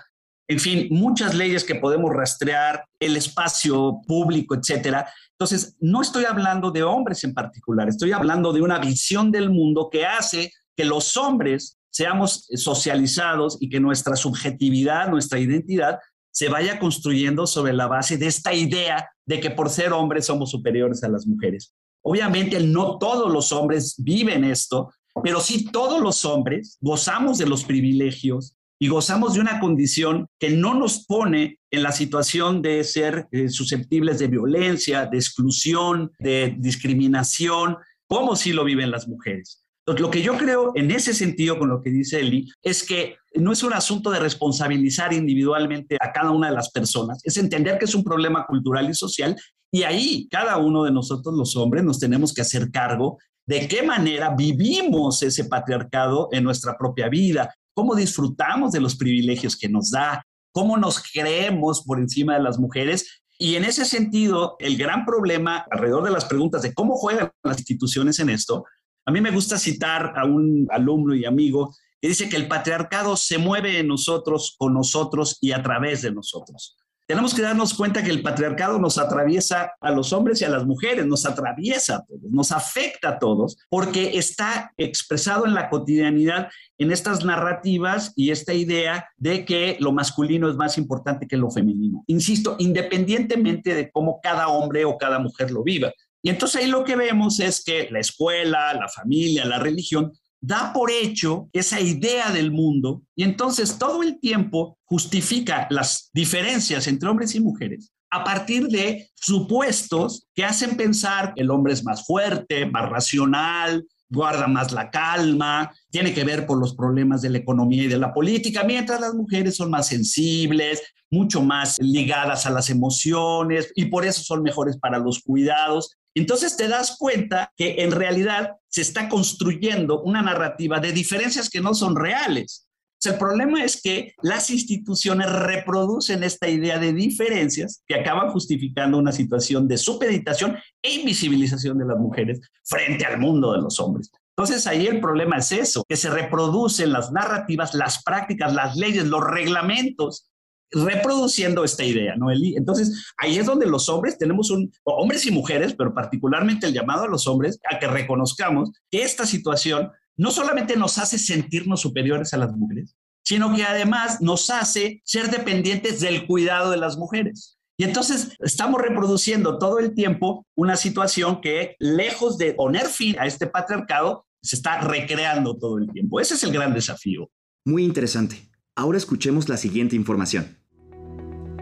en 0.51 0.59
fin, 0.59 0.88
muchas 0.92 1.33
leyes 1.33 1.63
que 1.63 1.75
podemos 1.75 2.12
rastrear, 2.12 2.83
el 3.00 3.15
espacio 3.15 4.01
público, 4.06 4.53
etcétera. 4.53 5.09
Entonces, 5.31 5.77
no 5.80 6.01
estoy 6.01 6.25
hablando 6.25 6.71
de 6.71 6.83
hombres 6.83 7.24
en 7.24 7.33
particular, 7.33 7.88
estoy 7.88 8.12
hablando 8.12 8.51
de 8.51 8.62
una 8.62 8.77
visión 8.77 9.31
del 9.31 9.50
mundo 9.50 9.89
que 9.89 10.06
hace 10.06 10.51
que 10.75 10.83
los 10.83 11.15
hombres 11.15 11.77
seamos 11.89 12.48
socializados 12.56 13.57
y 13.62 13.69
que 13.69 13.80
nuestra 13.80 14.18
subjetividad, 14.18 15.07
nuestra 15.09 15.39
identidad 15.39 16.00
se 16.31 16.49
vaya 16.49 16.79
construyendo 16.79 17.45
sobre 17.45 17.73
la 17.73 17.87
base 17.87 18.17
de 18.17 18.27
esta 18.27 18.53
idea 18.53 19.09
de 19.25 19.39
que 19.39 19.51
por 19.51 19.69
ser 19.69 19.93
hombres 19.93 20.25
somos 20.25 20.51
superiores 20.51 21.03
a 21.03 21.09
las 21.09 21.27
mujeres. 21.27 21.73
Obviamente 22.03 22.59
no 22.59 22.97
todos 22.97 23.31
los 23.31 23.51
hombres 23.51 23.95
viven 23.97 24.43
esto, 24.43 24.91
pero 25.23 25.39
sí 25.39 25.65
todos 25.71 26.01
los 26.01 26.25
hombres 26.25 26.77
gozamos 26.81 27.37
de 27.37 27.45
los 27.45 27.63
privilegios 27.63 28.55
y 28.79 28.87
gozamos 28.87 29.35
de 29.35 29.41
una 29.41 29.59
condición 29.59 30.27
que 30.39 30.49
no 30.49 30.73
nos 30.73 31.05
pone 31.05 31.59
en 31.69 31.83
la 31.83 31.91
situación 31.91 32.63
de 32.63 32.83
ser 32.83 33.27
eh, 33.31 33.49
susceptibles 33.49 34.17
de 34.17 34.27
violencia, 34.27 35.05
de 35.05 35.17
exclusión, 35.17 36.11
de 36.17 36.55
discriminación, 36.57 37.77
como 38.07 38.35
sí 38.35 38.53
lo 38.53 38.63
viven 38.63 38.89
las 38.89 39.07
mujeres. 39.07 39.61
Lo 39.85 40.11
que 40.11 40.21
yo 40.21 40.38
creo 40.38 40.71
en 40.75 40.91
ese 40.91 41.13
sentido 41.13 41.57
con 41.57 41.69
lo 41.69 41.81
que 41.81 41.89
dice 41.89 42.19
Eli 42.19 42.47
es 42.61 42.83
que 42.83 43.17
no 43.35 43.51
es 43.51 43.63
un 43.63 43.73
asunto 43.73 44.11
de 44.11 44.19
responsabilizar 44.19 45.11
individualmente 45.11 45.97
a 46.00 46.11
cada 46.11 46.31
una 46.31 46.50
de 46.50 46.55
las 46.55 46.69
personas, 46.69 47.19
es 47.23 47.38
entender 47.38 47.79
que 47.79 47.85
es 47.85 47.95
un 47.95 48.03
problema 48.03 48.45
cultural 48.45 48.89
y 48.89 48.93
social 48.93 49.35
y 49.71 49.83
ahí 49.83 50.27
cada 50.29 50.57
uno 50.57 50.83
de 50.83 50.91
nosotros 50.91 51.33
los 51.35 51.55
hombres 51.55 51.83
nos 51.83 52.00
tenemos 52.00 52.33
que 52.33 52.41
hacer 52.41 52.69
cargo 52.71 53.17
de 53.47 53.67
qué 53.67 53.81
manera 53.81 54.35
vivimos 54.35 55.23
ese 55.23 55.45
patriarcado 55.45 56.29
en 56.31 56.43
nuestra 56.43 56.77
propia 56.77 57.09
vida, 57.09 57.53
cómo 57.73 57.95
disfrutamos 57.95 58.71
de 58.71 58.81
los 58.81 58.95
privilegios 58.95 59.57
que 59.57 59.67
nos 59.67 59.89
da, 59.89 60.23
cómo 60.51 60.77
nos 60.77 61.01
creemos 61.01 61.83
por 61.83 62.00
encima 62.00 62.35
de 62.35 62.43
las 62.43 62.59
mujeres 62.59 63.21
y 63.41 63.55
en 63.55 63.65
ese 63.65 63.85
sentido, 63.85 64.55
el 64.59 64.77
gran 64.77 65.03
problema 65.03 65.65
alrededor 65.71 66.03
de 66.03 66.11
las 66.11 66.25
preguntas 66.25 66.61
de 66.61 66.75
cómo 66.75 66.95
juegan 66.95 67.31
las 67.43 67.57
instituciones 67.57 68.19
en 68.19 68.29
esto 68.29 68.65
a 69.12 69.13
mí 69.13 69.20
me 69.20 69.32
gusta 69.32 69.60
citar 69.60 70.13
a 70.15 70.24
un 70.24 70.68
alumno 70.72 71.13
y 71.13 71.25
amigo 71.25 71.75
que 72.00 72.08
dice 72.08 72.30
que 72.30 72.38
el 72.38 72.48
patriarcado 72.48 73.18
se 73.18 73.38
mueve 73.38 73.77
en 73.77 73.89
nosotros, 73.89 74.56
con 74.58 74.74
nosotros 74.74 75.38
y 75.41 75.51
a 75.51 75.62
través 75.62 76.01
de 76.01 76.13
nosotros. 76.13 76.77
Tenemos 77.06 77.34
que 77.34 77.41
darnos 77.41 77.74
cuenta 77.74 78.01
que 78.03 78.10
el 78.10 78.22
patriarcado 78.22 78.80
nos 78.80 78.98
atraviesa 78.98 79.74
a 79.82 79.91
los 79.91 80.13
hombres 80.13 80.39
y 80.39 80.46
a 80.46 80.50
las 80.50 80.65
mujeres, 80.65 81.06
nos 81.06 81.25
atraviesa 81.25 81.98
a 81.98 82.06
todos, 82.06 82.32
nos 82.32 82.53
afecta 82.53 83.10
a 83.10 83.20
todos, 83.20 83.58
porque 83.68 84.18
está 84.18 84.72
expresado 84.77 85.46
en 85.46 85.56
la 85.56 85.70
cotidianidad 85.70 86.48
en 86.77 86.91
estas 86.94 87.25
narrativas 87.25 88.13
y 88.15 88.32
esta 88.32 88.53
idea 88.53 89.10
de 89.18 89.44
que 89.44 89.75
lo 89.82 89.91
masculino 89.91 90.50
es 90.50 90.56
más 90.56 90.77
importante 90.77 91.27
que 91.27 91.36
lo 91.36 91.51
femenino. 91.51 92.06
Insisto, 92.08 92.56
independientemente 92.60 93.75
de 93.75 93.91
cómo 93.91 94.22
cada 94.24 94.48
hombre 94.48 94.86
o 94.86 94.98
cada 94.98 95.20
mujer 95.20 95.51
lo 95.51 95.63
viva. 95.63 95.91
Y 96.23 96.29
entonces 96.29 96.61
ahí 96.61 96.67
lo 96.67 96.83
que 96.83 96.95
vemos 96.95 97.39
es 97.39 97.63
que 97.63 97.89
la 97.91 97.99
escuela, 97.99 98.73
la 98.73 98.87
familia, 98.87 99.45
la 99.45 99.59
religión 99.59 100.11
da 100.39 100.73
por 100.73 100.91
hecho 100.91 101.49
esa 101.53 101.79
idea 101.79 102.31
del 102.31 102.51
mundo 102.51 103.03
y 103.15 103.23
entonces 103.23 103.77
todo 103.77 104.01
el 104.01 104.19
tiempo 104.19 104.77
justifica 104.85 105.67
las 105.69 106.09
diferencias 106.13 106.87
entre 106.87 107.09
hombres 107.09 107.35
y 107.35 107.39
mujeres 107.39 107.91
a 108.11 108.23
partir 108.23 108.67
de 108.67 109.09
supuestos 109.15 110.27
que 110.35 110.43
hacen 110.43 110.75
pensar 110.75 111.33
que 111.33 111.41
el 111.41 111.49
hombre 111.49 111.73
es 111.73 111.83
más 111.83 112.05
fuerte, 112.05 112.65
más 112.65 112.89
racional, 112.89 113.85
guarda 114.09 114.47
más 114.47 114.73
la 114.73 114.91
calma, 114.91 115.71
tiene 115.89 116.13
que 116.13 116.25
ver 116.25 116.45
con 116.45 116.59
los 116.59 116.75
problemas 116.75 117.21
de 117.21 117.29
la 117.29 117.37
economía 117.37 117.83
y 117.83 117.87
de 117.87 117.97
la 117.97 118.13
política, 118.13 118.65
mientras 118.65 118.99
las 118.99 119.13
mujeres 119.13 119.55
son 119.55 119.71
más 119.71 119.87
sensibles, 119.87 120.81
mucho 121.09 121.41
más 121.41 121.77
ligadas 121.79 122.45
a 122.45 122.49
las 122.49 122.69
emociones 122.69 123.71
y 123.75 123.85
por 123.85 124.05
eso 124.05 124.21
son 124.21 124.43
mejores 124.43 124.77
para 124.77 124.99
los 124.99 125.21
cuidados. 125.21 125.97
Entonces 126.15 126.58
te 126.58 126.68
das 126.68 126.98
cuenta 126.98 127.51
que 127.56 127.84
en 127.84 127.91
realidad 127.91 128.51
se 128.70 128.82
está 128.82 129.08
construyendo 129.08 130.01
una 130.01 130.22
narrativa 130.22 130.80
de 130.80 130.91
diferencias 130.91 131.50
que 131.50 131.62
no 131.62 131.74
son 131.74 131.96
reales. 131.96 132.68
el 133.03 133.18
problema 133.18 133.63
es 133.63 133.82
que 133.82 134.13
las 134.22 134.50
instituciones 134.51 135.32
reproducen 135.32 136.24
esta 136.24 136.48
idea 136.48 136.77
de 136.77 136.94
diferencias 136.94 137.82
que 137.88 137.96
acaban 137.96 138.30
justificando 138.32 138.98
una 138.98 139.12
situación 139.12 139.68
de 139.68 139.77
supeditación 139.77 140.58
e 140.84 140.94
invisibilización 140.96 141.80
de 141.80 141.86
las 141.86 141.98
mujeres 141.98 142.41
frente 142.63 143.06
al 143.06 143.20
mundo 143.20 143.53
de 143.53 143.62
los 143.62 143.80
hombres. 143.80 144.12
Entonces 144.38 144.65
ahí 144.68 144.88
el 144.88 145.00
problema 145.00 145.38
es 145.38 145.51
eso, 145.51 145.84
que 145.88 145.96
se 145.96 146.10
reproducen 146.10 146.91
las 146.91 147.12
narrativas, 147.12 147.74
las 147.74 148.03
prácticas, 148.03 148.53
las 148.53 148.75
leyes, 148.75 149.06
los 149.06 149.24
reglamentos 149.24 150.30
reproduciendo 150.71 151.63
esta 151.63 151.83
idea, 151.83 152.15
¿no, 152.15 152.31
Eli? 152.31 152.55
Entonces, 152.55 153.11
ahí 153.17 153.37
es 153.37 153.45
donde 153.45 153.65
los 153.65 153.89
hombres 153.89 154.17
tenemos 154.17 154.49
un, 154.51 154.71
hombres 154.83 155.25
y 155.25 155.31
mujeres, 155.31 155.73
pero 155.73 155.93
particularmente 155.93 156.67
el 156.67 156.73
llamado 156.73 157.03
a 157.03 157.07
los 157.07 157.27
hombres, 157.27 157.59
a 157.69 157.79
que 157.79 157.87
reconozcamos 157.87 158.71
que 158.89 159.03
esta 159.03 159.25
situación 159.25 159.91
no 160.17 160.31
solamente 160.31 160.75
nos 160.77 160.97
hace 160.97 161.17
sentirnos 161.17 161.81
superiores 161.81 162.33
a 162.33 162.37
las 162.37 162.55
mujeres, 162.55 162.95
sino 163.23 163.53
que 163.55 163.63
además 163.63 164.21
nos 164.21 164.49
hace 164.49 165.01
ser 165.03 165.29
dependientes 165.29 165.99
del 165.99 166.25
cuidado 166.27 166.71
de 166.71 166.77
las 166.77 166.97
mujeres. 166.97 167.57
Y 167.77 167.83
entonces 167.83 168.37
estamos 168.39 168.81
reproduciendo 168.81 169.57
todo 169.57 169.79
el 169.79 169.95
tiempo 169.95 170.45
una 170.55 170.75
situación 170.75 171.41
que, 171.41 171.75
lejos 171.79 172.37
de 172.37 172.53
poner 172.53 172.85
fin 172.85 173.15
a 173.19 173.25
este 173.25 173.47
patriarcado, 173.47 174.25
se 174.41 174.55
está 174.55 174.81
recreando 174.81 175.57
todo 175.57 175.77
el 175.77 175.91
tiempo. 175.91 176.19
Ese 176.19 176.35
es 176.35 176.43
el 176.43 176.51
gran 176.51 176.73
desafío. 176.73 177.29
Muy 177.65 177.83
interesante. 177.83 178.47
Ahora 178.75 178.97
escuchemos 178.97 179.49
la 179.49 179.57
siguiente 179.57 179.95
información. 179.95 180.61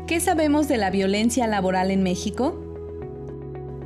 ¿Qué 0.09 0.19
sabemos 0.19 0.67
de 0.67 0.75
la 0.77 0.89
violencia 0.89 1.45
laboral 1.45 1.91
en 1.91 2.01
México? 2.01 2.59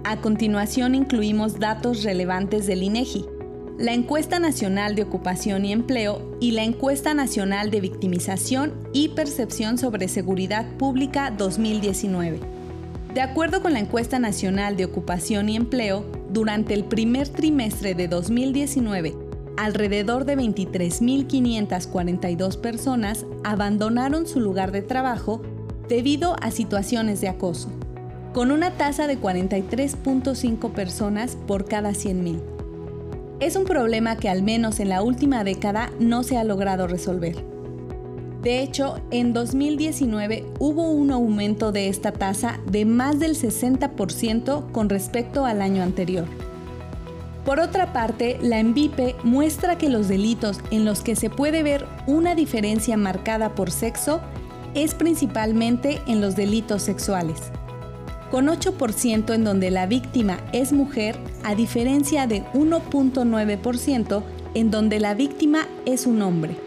A 0.05 0.21
continuación 0.21 0.95
incluimos 0.95 1.59
datos 1.59 2.03
relevantes 2.03 2.65
del 2.65 2.81
INEGI, 2.81 3.25
la 3.77 3.91
Encuesta 3.91 4.39
Nacional 4.39 4.95
de 4.95 5.03
Ocupación 5.03 5.65
y 5.65 5.73
Empleo 5.73 6.37
y 6.39 6.51
la 6.51 6.63
Encuesta 6.63 7.13
Nacional 7.13 7.71
de 7.71 7.81
Victimización 7.81 8.71
y 8.93 9.09
Percepción 9.09 9.77
sobre 9.77 10.07
Seguridad 10.07 10.65
Pública 10.77 11.29
2019. 11.29 12.39
De 13.13 13.19
acuerdo 13.19 13.61
con 13.61 13.73
la 13.73 13.79
Encuesta 13.79 14.17
Nacional 14.17 14.77
de 14.77 14.85
Ocupación 14.85 15.49
y 15.49 15.57
Empleo, 15.57 16.05
durante 16.31 16.73
el 16.73 16.85
primer 16.85 17.27
trimestre 17.27 17.95
de 17.95 18.07
2019, 18.07 19.13
alrededor 19.57 20.23
de 20.23 20.37
23.542 20.37 22.61
personas 22.61 23.25
abandonaron 23.43 24.25
su 24.25 24.39
lugar 24.39 24.71
de 24.71 24.83
trabajo 24.83 25.41
debido 25.87 26.35
a 26.41 26.51
situaciones 26.51 27.21
de 27.21 27.29
acoso, 27.29 27.69
con 28.33 28.51
una 28.51 28.71
tasa 28.71 29.07
de 29.07 29.19
43.5 29.19 30.71
personas 30.71 31.37
por 31.47 31.65
cada 31.65 31.91
100.000. 31.91 32.39
Es 33.39 33.55
un 33.55 33.65
problema 33.65 34.15
que 34.15 34.29
al 34.29 34.43
menos 34.43 34.79
en 34.79 34.89
la 34.89 35.01
última 35.01 35.43
década 35.43 35.91
no 35.99 36.23
se 36.23 36.37
ha 36.37 36.43
logrado 36.43 36.87
resolver. 36.87 37.43
De 38.41 38.61
hecho, 38.61 39.01
en 39.11 39.31
2019 39.33 40.45
hubo 40.59 40.89
un 40.89 41.11
aumento 41.11 41.71
de 41.71 41.87
esta 41.87 42.11
tasa 42.11 42.59
de 42.69 42.85
más 42.85 43.19
del 43.19 43.35
60% 43.35 44.71
con 44.71 44.89
respecto 44.89 45.45
al 45.45 45.61
año 45.61 45.81
anterior. 45.81 46.25
Por 47.45 47.59
otra 47.59 47.91
parte, 47.91 48.37
la 48.41 48.59
ENVIPE 48.59 49.15
muestra 49.23 49.77
que 49.77 49.89
los 49.89 50.07
delitos 50.07 50.59
en 50.71 50.85
los 50.85 51.01
que 51.01 51.15
se 51.15 51.29
puede 51.29 51.63
ver 51.63 51.85
una 52.07 52.35
diferencia 52.35 52.95
marcada 52.95 53.55
por 53.55 53.71
sexo 53.71 54.21
es 54.75 54.95
principalmente 54.95 56.01
en 56.07 56.21
los 56.21 56.35
delitos 56.35 56.81
sexuales, 56.81 57.39
con 58.31 58.47
8% 58.47 59.33
en 59.33 59.43
donde 59.43 59.71
la 59.71 59.85
víctima 59.87 60.39
es 60.53 60.73
mujer, 60.73 61.17
a 61.43 61.55
diferencia 61.55 62.27
de 62.27 62.43
1.9% 62.53 64.23
en 64.55 64.71
donde 64.71 64.99
la 64.99 65.13
víctima 65.13 65.67
es 65.85 66.05
un 66.05 66.21
hombre. 66.21 66.57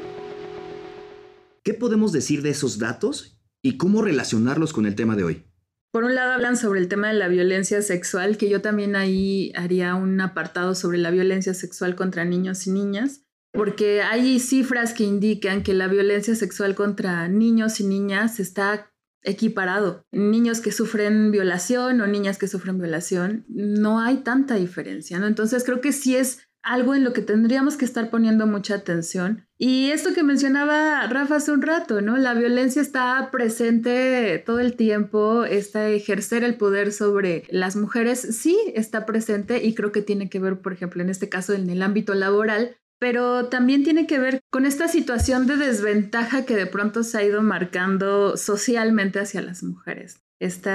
¿Qué 1.64 1.74
podemos 1.74 2.12
decir 2.12 2.42
de 2.42 2.50
esos 2.50 2.78
datos 2.78 3.40
y 3.62 3.76
cómo 3.76 4.02
relacionarlos 4.02 4.72
con 4.72 4.86
el 4.86 4.94
tema 4.94 5.16
de 5.16 5.24
hoy? 5.24 5.44
Por 5.90 6.04
un 6.04 6.14
lado 6.14 6.32
hablan 6.32 6.56
sobre 6.56 6.78
el 6.80 6.88
tema 6.88 7.08
de 7.08 7.14
la 7.14 7.26
violencia 7.26 7.82
sexual, 7.82 8.36
que 8.36 8.48
yo 8.48 8.60
también 8.60 8.96
ahí 8.96 9.52
haría 9.56 9.94
un 9.94 10.20
apartado 10.20 10.74
sobre 10.74 10.98
la 10.98 11.10
violencia 11.10 11.54
sexual 11.54 11.96
contra 11.96 12.24
niños 12.24 12.66
y 12.66 12.70
niñas 12.70 13.25
porque 13.56 14.02
hay 14.02 14.38
cifras 14.38 14.92
que 14.92 15.04
indican 15.04 15.62
que 15.62 15.74
la 15.74 15.88
violencia 15.88 16.34
sexual 16.34 16.74
contra 16.74 17.26
niños 17.28 17.80
y 17.80 17.84
niñas 17.86 18.38
está 18.38 18.92
equiparado. 19.22 20.06
Niños 20.12 20.60
que 20.60 20.70
sufren 20.70 21.32
violación 21.32 22.00
o 22.00 22.06
niñas 22.06 22.38
que 22.38 22.48
sufren 22.48 22.78
violación, 22.78 23.44
no 23.48 24.00
hay 24.00 24.18
tanta 24.18 24.54
diferencia, 24.54 25.18
¿no? 25.18 25.26
Entonces 25.26 25.64
creo 25.64 25.80
que 25.80 25.92
sí 25.92 26.14
es 26.14 26.46
algo 26.62 26.96
en 26.96 27.04
lo 27.04 27.12
que 27.12 27.22
tendríamos 27.22 27.76
que 27.76 27.84
estar 27.84 28.10
poniendo 28.10 28.46
mucha 28.46 28.74
atención. 28.74 29.46
Y 29.56 29.90
esto 29.90 30.12
que 30.14 30.24
mencionaba 30.24 31.06
Rafa 31.06 31.36
hace 31.36 31.52
un 31.52 31.62
rato, 31.62 32.00
¿no? 32.00 32.16
La 32.16 32.34
violencia 32.34 32.82
está 32.82 33.28
presente 33.30 34.42
todo 34.44 34.58
el 34.58 34.74
tiempo, 34.74 35.44
está 35.44 35.88
ejercer 35.88 36.42
el 36.42 36.56
poder 36.56 36.92
sobre 36.92 37.44
las 37.50 37.76
mujeres 37.76 38.36
sí 38.36 38.58
está 38.74 39.06
presente 39.06 39.64
y 39.64 39.74
creo 39.74 39.92
que 39.92 40.02
tiene 40.02 40.28
que 40.28 40.40
ver, 40.40 40.60
por 40.60 40.72
ejemplo, 40.72 41.02
en 41.02 41.08
este 41.08 41.28
caso 41.28 41.52
en 41.52 41.70
el 41.70 41.82
ámbito 41.82 42.14
laboral, 42.14 42.76
pero 42.98 43.46
también 43.46 43.84
tiene 43.84 44.06
que 44.06 44.18
ver 44.18 44.40
con 44.50 44.66
esta 44.66 44.88
situación 44.88 45.46
de 45.46 45.56
desventaja 45.56 46.44
que 46.44 46.56
de 46.56 46.66
pronto 46.66 47.02
se 47.02 47.18
ha 47.18 47.24
ido 47.24 47.42
marcando 47.42 48.36
socialmente 48.36 49.20
hacia 49.20 49.42
las 49.42 49.62
mujeres. 49.62 50.22
Este 50.38 50.70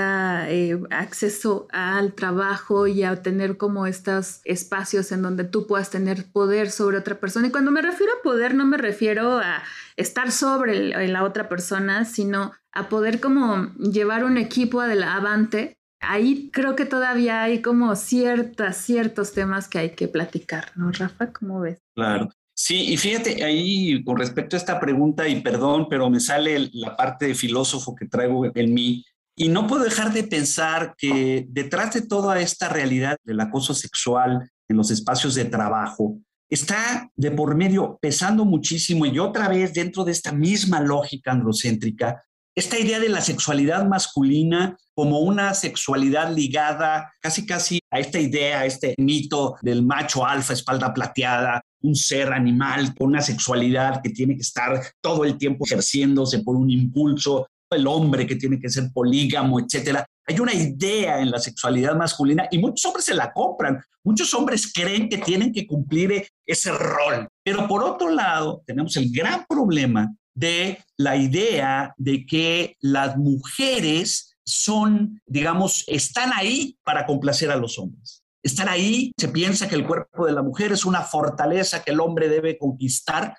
acceso 0.90 1.68
al 1.72 2.14
trabajo 2.14 2.88
y 2.88 3.04
a 3.04 3.22
tener 3.22 3.58
como 3.58 3.86
estos 3.86 4.42
espacios 4.44 5.12
en 5.12 5.22
donde 5.22 5.44
tú 5.44 5.68
puedas 5.68 5.92
tener 5.92 6.32
poder 6.32 6.72
sobre 6.72 6.98
otra 6.98 7.20
persona. 7.20 7.48
Y 7.48 7.52
cuando 7.52 7.70
me 7.70 7.84
refiero 7.84 8.12
a 8.14 8.24
poder, 8.24 8.56
no 8.56 8.66
me 8.66 8.78
refiero 8.78 9.38
a 9.38 9.62
estar 9.98 10.32
sobre 10.32 11.08
la 11.08 11.24
otra 11.24 11.48
persona, 11.48 12.06
sino 12.06 12.54
a 12.72 12.90
poder 12.90 13.20
como 13.20 13.72
llevar 13.76 14.24
un 14.24 14.38
equipo 14.38 14.82
adelante 14.82 15.78
ahí 16.02 16.50
creo 16.52 16.76
que 16.76 16.86
todavía 16.86 17.44
hay 17.44 17.62
como 17.62 17.96
ciertas, 17.96 18.78
ciertos 18.78 19.34
temas 19.34 19.68
que 19.68 19.80
hay 19.80 19.90
que 19.92 20.08
platicar, 20.08 20.72
¿no, 20.76 20.92
Rafa? 20.92 21.32
¿Cómo 21.32 21.62
ves? 21.62 21.80
Claro. 21.96 22.30
Sí, 22.54 22.94
y 22.94 22.98
fíjate 22.98 23.44
ahí 23.44 24.04
con 24.04 24.18
respecto 24.18 24.56
a 24.56 24.60
esta 24.60 24.80
pregunta, 24.80 25.28
y 25.28 25.42
perdón, 25.42 25.88
pero 25.90 26.10
me 26.10 26.20
sale 26.20 26.70
la 26.74 26.96
parte 26.96 27.28
de 27.28 27.36
filósofo 27.36 27.96
que 27.96 28.08
traigo 28.08 28.46
en 28.54 28.74
mí, 28.74 29.06
y 29.36 29.48
no 29.48 29.66
puedo 29.66 29.84
dejar 29.84 30.12
de 30.14 30.24
pensar 30.24 30.94
que 30.98 31.46
detrás 31.50 31.94
de 31.94 32.02
toda 32.02 32.40
esta 32.42 32.70
realidad 32.70 33.18
del 33.24 33.40
acoso 33.40 33.74
sexual 33.74 34.50
en 34.68 34.78
los 34.78 34.92
espacios 34.92 35.36
de 35.36 35.46
trabajo, 35.46 36.20
está 36.50 37.10
de 37.16 37.32
por 37.32 37.56
medio 37.56 37.98
pesando 38.02 38.44
muchísimo 38.46 39.06
y 39.06 39.18
otra 39.18 39.48
vez 39.48 39.74
dentro 39.74 40.04
de 40.04 40.12
esta 40.12 40.34
misma 40.34 40.82
lógica 40.82 41.32
androcéntrica, 41.32 42.22
esta 42.56 42.78
idea 42.78 43.00
de 43.00 43.10
la 43.10 43.22
sexualidad 43.22 43.88
masculina 43.88 44.78
como 44.94 45.20
una 45.20 45.54
sexualidad 45.54 46.34
ligada 46.36 47.14
casi 47.22 47.46
casi 47.46 47.80
a 47.90 48.00
esta 48.00 48.20
idea, 48.20 48.60
a 48.60 48.66
este 48.66 48.94
mito 48.98 49.56
del 49.62 49.84
macho 49.84 50.26
alfa, 50.26 50.54
espalda 50.54 50.94
plateada, 50.94 51.62
un 51.82 51.96
ser 51.96 52.34
animal 52.34 52.94
con 52.96 53.08
una 53.08 53.22
sexualidad 53.22 54.02
que 54.02 54.10
tiene 54.10 54.36
que 54.36 54.42
estar 54.42 54.82
todo 55.02 55.24
el 55.24 55.38
tiempo 55.38 55.66
ejerciéndose 55.66 56.40
por 56.40 56.56
un 56.56 56.70
impulso, 56.70 57.48
el 57.72 57.88
hombre 57.88 58.28
que 58.28 58.36
tiene 58.36 58.60
que 58.60 58.70
ser 58.70 58.92
polígamo, 58.94 59.60
etcétera. 59.60 60.06
Hay 60.28 60.40
una 60.40 60.54
idea 60.54 61.22
en 61.22 61.32
la 61.32 61.40
sexualidad 61.40 61.96
masculina 61.96 62.48
y 62.52 62.60
muchos 62.60 62.86
hombres 62.86 63.06
se 63.06 63.14
la 63.14 63.32
compran. 63.32 63.82
Muchos 64.04 64.34
hombres 64.34 64.72
creen 64.74 65.08
que 65.10 65.20
tienen 65.20 65.54
que 65.54 65.66
cumplir 65.66 66.28
ese 66.46 66.72
rol. 66.72 67.28
Pero 67.44 67.68
por 67.68 67.84
otro 67.84 68.10
lado, 68.10 68.62
tenemos 68.66 68.96
el 68.98 69.10
gran 69.12 69.46
problema 69.48 70.14
de 70.34 70.84
la 70.98 71.18
idea 71.18 71.94
de 71.98 72.26
que 72.26 72.78
las 72.80 73.18
mujeres 73.18 74.38
son, 74.44 75.22
digamos, 75.26 75.84
están 75.88 76.32
ahí 76.34 76.78
para 76.84 77.06
complacer 77.06 77.52
a 77.52 77.56
los 77.56 77.78
hombres. 77.78 78.24
Están 78.44 78.70
ahí, 78.70 79.12
se 79.18 79.28
piensa 79.28 79.68
que 79.68 79.76
el 79.76 79.86
cuerpo 79.86 80.26
de 80.26 80.32
la 80.32 80.42
mujer 80.42 80.72
es 80.72 80.86
una 80.86 81.02
fortaleza 81.02 81.84
que 81.84 81.92
el 81.92 82.00
hombre 82.00 82.28
debe 82.28 82.58
conquistar 82.58 83.36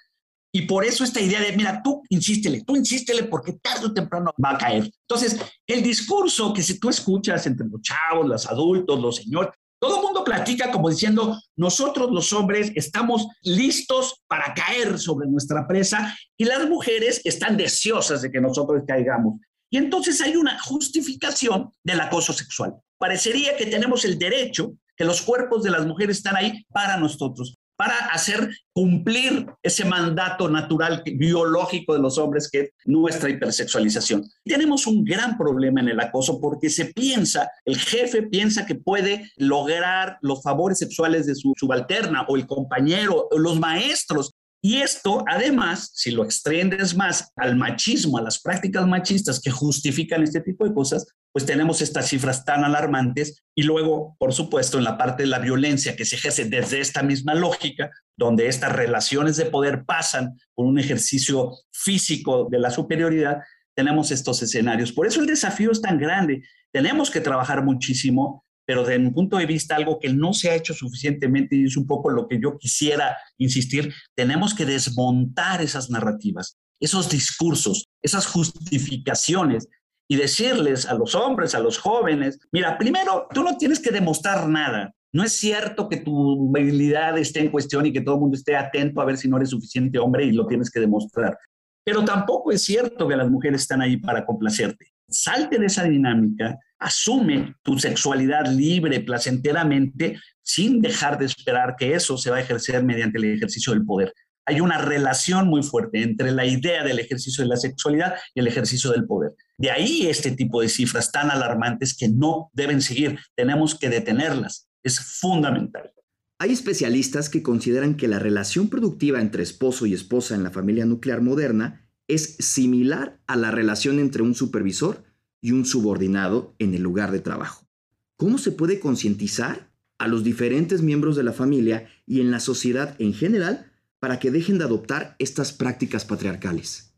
y 0.55 0.63
por 0.63 0.85
eso 0.85 1.03
esta 1.03 1.21
idea 1.21 1.41
de, 1.41 1.57
mira, 1.57 1.81
tú 1.83 2.03
insístele, 2.11 2.63
tú 2.63 2.77
insístele 2.77 3.25
porque 3.25 3.55
tarde 3.55 3.87
o 3.87 3.95
temprano 3.95 4.35
va 4.43 4.51
a 4.51 4.59
caer. 4.59 4.91
Entonces, 5.09 5.41
el 5.67 5.83
discurso 5.83 6.53
que 6.53 6.63
si 6.63 6.79
tú 6.79 6.91
escuchas 6.91 7.47
entre 7.47 7.67
los 7.67 7.81
chavos, 7.81 8.29
los 8.29 8.47
adultos, 8.47 9.01
los 9.01 9.17
señores, 9.17 9.55
todo 9.83 9.97
el 9.97 10.03
mundo 10.03 10.23
platica 10.23 10.71
como 10.71 10.89
diciendo, 10.91 11.37
nosotros 11.57 12.09
los 12.13 12.33
hombres 12.33 12.71
estamos 12.77 13.27
listos 13.43 14.23
para 14.29 14.55
caer 14.55 14.97
sobre 14.97 15.27
nuestra 15.27 15.67
presa 15.67 16.17
y 16.37 16.45
las 16.45 16.69
mujeres 16.69 17.21
están 17.25 17.57
deseosas 17.57 18.23
de 18.23 18.31
que 18.31 18.41
nosotros 18.41 18.85
caigamos. 18.87 19.41
Y 19.71 19.79
entonces 19.79 20.21
hay 20.21 20.37
una 20.37 20.57
justificación 20.61 21.73
del 21.83 21.99
acoso 21.99 22.33
sexual. 22.33 22.77
Parecería 22.97 23.57
que 23.57 23.67
tenemos 23.67 24.05
el 24.05 24.21
derecho, 24.21 24.75
que 24.97 25.05
los 25.05 25.21
cuerpos 25.21 25.65
de 25.65 25.71
las 25.71 25.85
mujeres 25.85 26.19
están 26.19 26.37
ahí 26.37 26.65
para 26.73 26.97
nosotros. 26.97 27.57
Para 27.77 27.97
hacer 28.13 28.51
cumplir 28.73 29.47
ese 29.63 29.85
mandato 29.85 30.49
natural 30.49 31.03
biológico 31.17 31.95
de 31.95 32.01
los 32.01 32.19
hombres 32.19 32.49
que 32.51 32.61
es 32.61 32.71
nuestra 32.85 33.29
hipersexualización. 33.31 34.25
Tenemos 34.45 34.87
un 34.87 35.05
gran 35.05 35.37
problema 35.37 35.81
en 35.81 35.89
el 35.89 36.01
acoso 36.01 36.41
porque 36.41 36.71
se 36.71 36.87
piensa, 36.87 37.51
el 37.65 37.79
jefe 37.79 38.23
piensa 38.23 38.67
que 38.67 38.75
puede 38.75 39.31
lograr 39.37 40.19
los 40.23 40.43
favores 40.43 40.79
sexuales 40.79 41.27
de 41.27 41.35
su 41.35 41.53
subalterna 41.57 42.25
o 42.29 42.37
el 42.37 42.47
compañero 42.47 43.29
o 43.31 43.39
los 43.39 43.59
maestros 43.59 44.33
y 44.65 44.77
esto, 44.77 45.25
además, 45.27 45.91
si 45.93 46.13
lo 46.13 46.25
extiendes 46.25 46.97
más 46.97 47.33
al 47.35 47.57
machismo, 47.57 48.17
a 48.17 48.23
las 48.23 48.41
prácticas 48.41 48.87
machistas 48.87 49.41
que 49.41 49.51
justifican 49.51 50.23
este 50.23 50.41
tipo 50.41 50.65
de 50.65 50.73
cosas, 50.73 51.05
pues 51.33 51.45
tenemos 51.45 51.83
estas 51.83 52.09
cifras 52.09 52.45
tan 52.45 52.63
alarmantes. 52.63 53.43
Y 53.57 53.65
luego, 53.65 54.15
por 54.21 54.33
supuesto, 54.33 54.79
en 54.79 54.85
la 54.85 54.97
parte 54.97 55.25
de 55.25 55.31
la 55.31 55.41
violencia 55.41 55.97
que 55.97 56.05
se 56.05 56.15
ejerce 56.15 56.45
desde 56.45 56.79
esta 56.79 57.03
misma 57.03 57.35
lógica, 57.35 57.91
donde 58.17 58.47
estas 58.47 58.71
relaciones 58.71 59.37
de 59.37 59.47
poder 59.47 59.85
pasan 59.85 60.39
por 60.55 60.67
un 60.67 60.79
ejercicio 60.79 61.51
físico 61.73 62.47
de 62.49 62.61
la 62.61 62.71
superioridad, 62.71 63.39
tenemos 63.75 64.13
estos 64.13 64.43
escenarios. 64.43 64.93
Por 64.93 65.09
eso 65.09 65.21
el 65.21 65.27
desafío 65.27 65.73
es 65.73 65.83
tan 65.83 65.99
grande. 65.99 66.45
Tenemos 66.71 67.11
que 67.11 67.21
trabajar 67.21 67.65
muchísimo 67.65 68.42
pero 68.65 68.85
desde 68.85 68.99
mi 68.99 69.11
punto 69.11 69.39
de 69.39 69.47
vista 69.47 69.77
algo 69.77 69.99
que 69.99 70.13
no 70.13 70.33
se 70.33 70.51
ha 70.51 70.55
hecho 70.55 70.75
suficientemente 70.75 71.57
y 71.57 71.65
es 71.65 71.77
un 71.77 71.87
poco 71.87 72.11
lo 72.11 72.29
que 72.29 72.41
yo 72.41 72.57
quisiera 72.59 73.17
insistir, 73.39 73.93
tenemos 74.15 74.55
que 74.55 74.65
desmontar 74.65 75.63
esas 75.63 75.91
narrativas, 75.91 76.59
esos 76.81 77.11
discursos, 77.11 77.89
esas 78.03 78.27
justificaciones 78.27 79.69
y 80.09 80.17
decirles 80.17 80.87
a 80.87 80.95
los 80.95 81.15
hombres, 81.15 81.55
a 81.55 81.61
los 81.61 81.79
jóvenes, 81.79 82.39
mira, 82.53 82.77
primero, 82.77 83.27
tú 83.33 83.43
no 83.43 83.57
tienes 83.57 83.81
que 83.81 83.91
demostrar 83.91 84.49
nada. 84.49 84.95
No 85.15 85.23
es 85.23 85.33
cierto 85.33 85.89
que 85.89 85.99
tu 85.99 86.51
habilidad 86.57 87.19
esté 87.19 87.41
en 87.41 87.51
cuestión 87.51 87.85
y 87.87 87.93
que 87.93 88.01
todo 88.01 88.15
el 88.15 88.21
mundo 88.23 88.37
esté 88.37 88.57
atento 88.57 89.01
a 89.01 89.05
ver 89.05 89.19
si 89.19 89.29
no 89.29 89.37
eres 89.37 89.51
suficiente 89.51 89.99
hombre 89.99 90.25
y 90.25 90.33
lo 90.33 90.47
tienes 90.47 90.71
que 90.71 90.81
demostrar. 90.81 91.37
Pero 91.85 92.05
tampoco 92.05 92.53
es 92.53 92.63
cierto 92.63 93.09
que 93.09 93.17
las 93.17 93.31
mujeres 93.31 93.63
están 93.63 93.83
ahí 93.83 93.97
para 93.97 94.25
complacerte. 94.25 94.93
Salte 95.09 95.59
de 95.59 95.67
esa 95.67 95.85
dinámica 95.85 96.59
asume 96.83 97.55
tu 97.63 97.79
sexualidad 97.79 98.47
libre, 98.47 99.01
placenteramente, 99.01 100.19
sin 100.43 100.81
dejar 100.81 101.19
de 101.19 101.27
esperar 101.27 101.77
que 101.79 101.95
eso 101.95 102.17
se 102.17 102.31
va 102.31 102.39
a 102.39 102.41
ejercer 102.41 102.85
mediante 102.85 103.19
el 103.19 103.25
ejercicio 103.25 103.73
del 103.73 103.85
poder. 103.85 104.13
Hay 104.45 104.61
una 104.61 104.79
relación 104.79 105.47
muy 105.47 105.63
fuerte 105.63 106.03
entre 106.03 106.33
la 106.33 106.45
idea 106.45 106.83
del 106.83 106.99
ejercicio 106.99 107.45
de 107.45 107.49
la 107.49 107.57
sexualidad 107.57 108.17
y 108.35 108.41
el 108.41 108.49
ejercicio 108.49 108.91
del 108.91 109.07
poder. 109.07 109.33
De 109.57 109.71
ahí 109.71 110.07
este 110.09 110.33
tipo 110.33 110.61
de 110.61 110.69
cifras 110.69 111.13
tan 111.13 111.31
alarmantes 111.31 111.97
que 111.97 112.09
no 112.09 112.51
deben 112.53 112.83
seguir. 112.83 113.21
Tenemos 113.37 113.79
que 113.79 113.89
detenerlas. 113.89 114.69
Es 114.83 114.99
fundamental. 114.99 115.93
Hay 116.41 116.51
especialistas 116.51 117.29
que 117.29 117.45
consideran 117.45 117.97
que 117.97 118.09
la 118.09 118.19
relación 118.19 118.69
productiva 118.69 119.21
entre 119.21 119.45
esposo 119.45 119.87
y 119.87 119.95
esposa 119.95 120.35
en 120.35 120.43
la 120.43 120.51
familia 120.51 120.87
nuclear 120.87 121.21
moderna 121.21 121.89
es 122.09 122.35
similar 122.41 123.21
a 123.29 123.37
la 123.37 123.53
relación 123.53 124.01
entre 124.01 124.23
un 124.23 124.35
supervisor 124.35 125.05
y 125.43 125.53
un 125.53 125.67
subordinado 125.67 126.55
en 126.59 126.73
el 126.73 126.83
lugar 126.83 127.11
de 127.11 127.21
trabajo. 127.21 127.69
¿Cómo 128.17 128.39
se 128.39 128.53
puede 128.53 128.81
concientizar 128.81 129.69
a 129.99 130.09
los 130.09 130.25
diferentes 130.25 130.81
miembros 130.81 131.17
de 131.17 131.25
la 131.25 131.33
familia 131.33 131.89
y 132.07 132.21
en 132.23 132.31
la 132.31 132.41
sociedad 132.41 132.97
en 132.99 133.13
general 133.13 133.71
para 133.99 134.19
que 134.19 134.31
dejen 134.31 134.57
de 134.59 134.65
adoptar 134.65 135.17
estas 135.19 135.53
prácticas 135.53 136.05
patriarcales? 136.05 136.95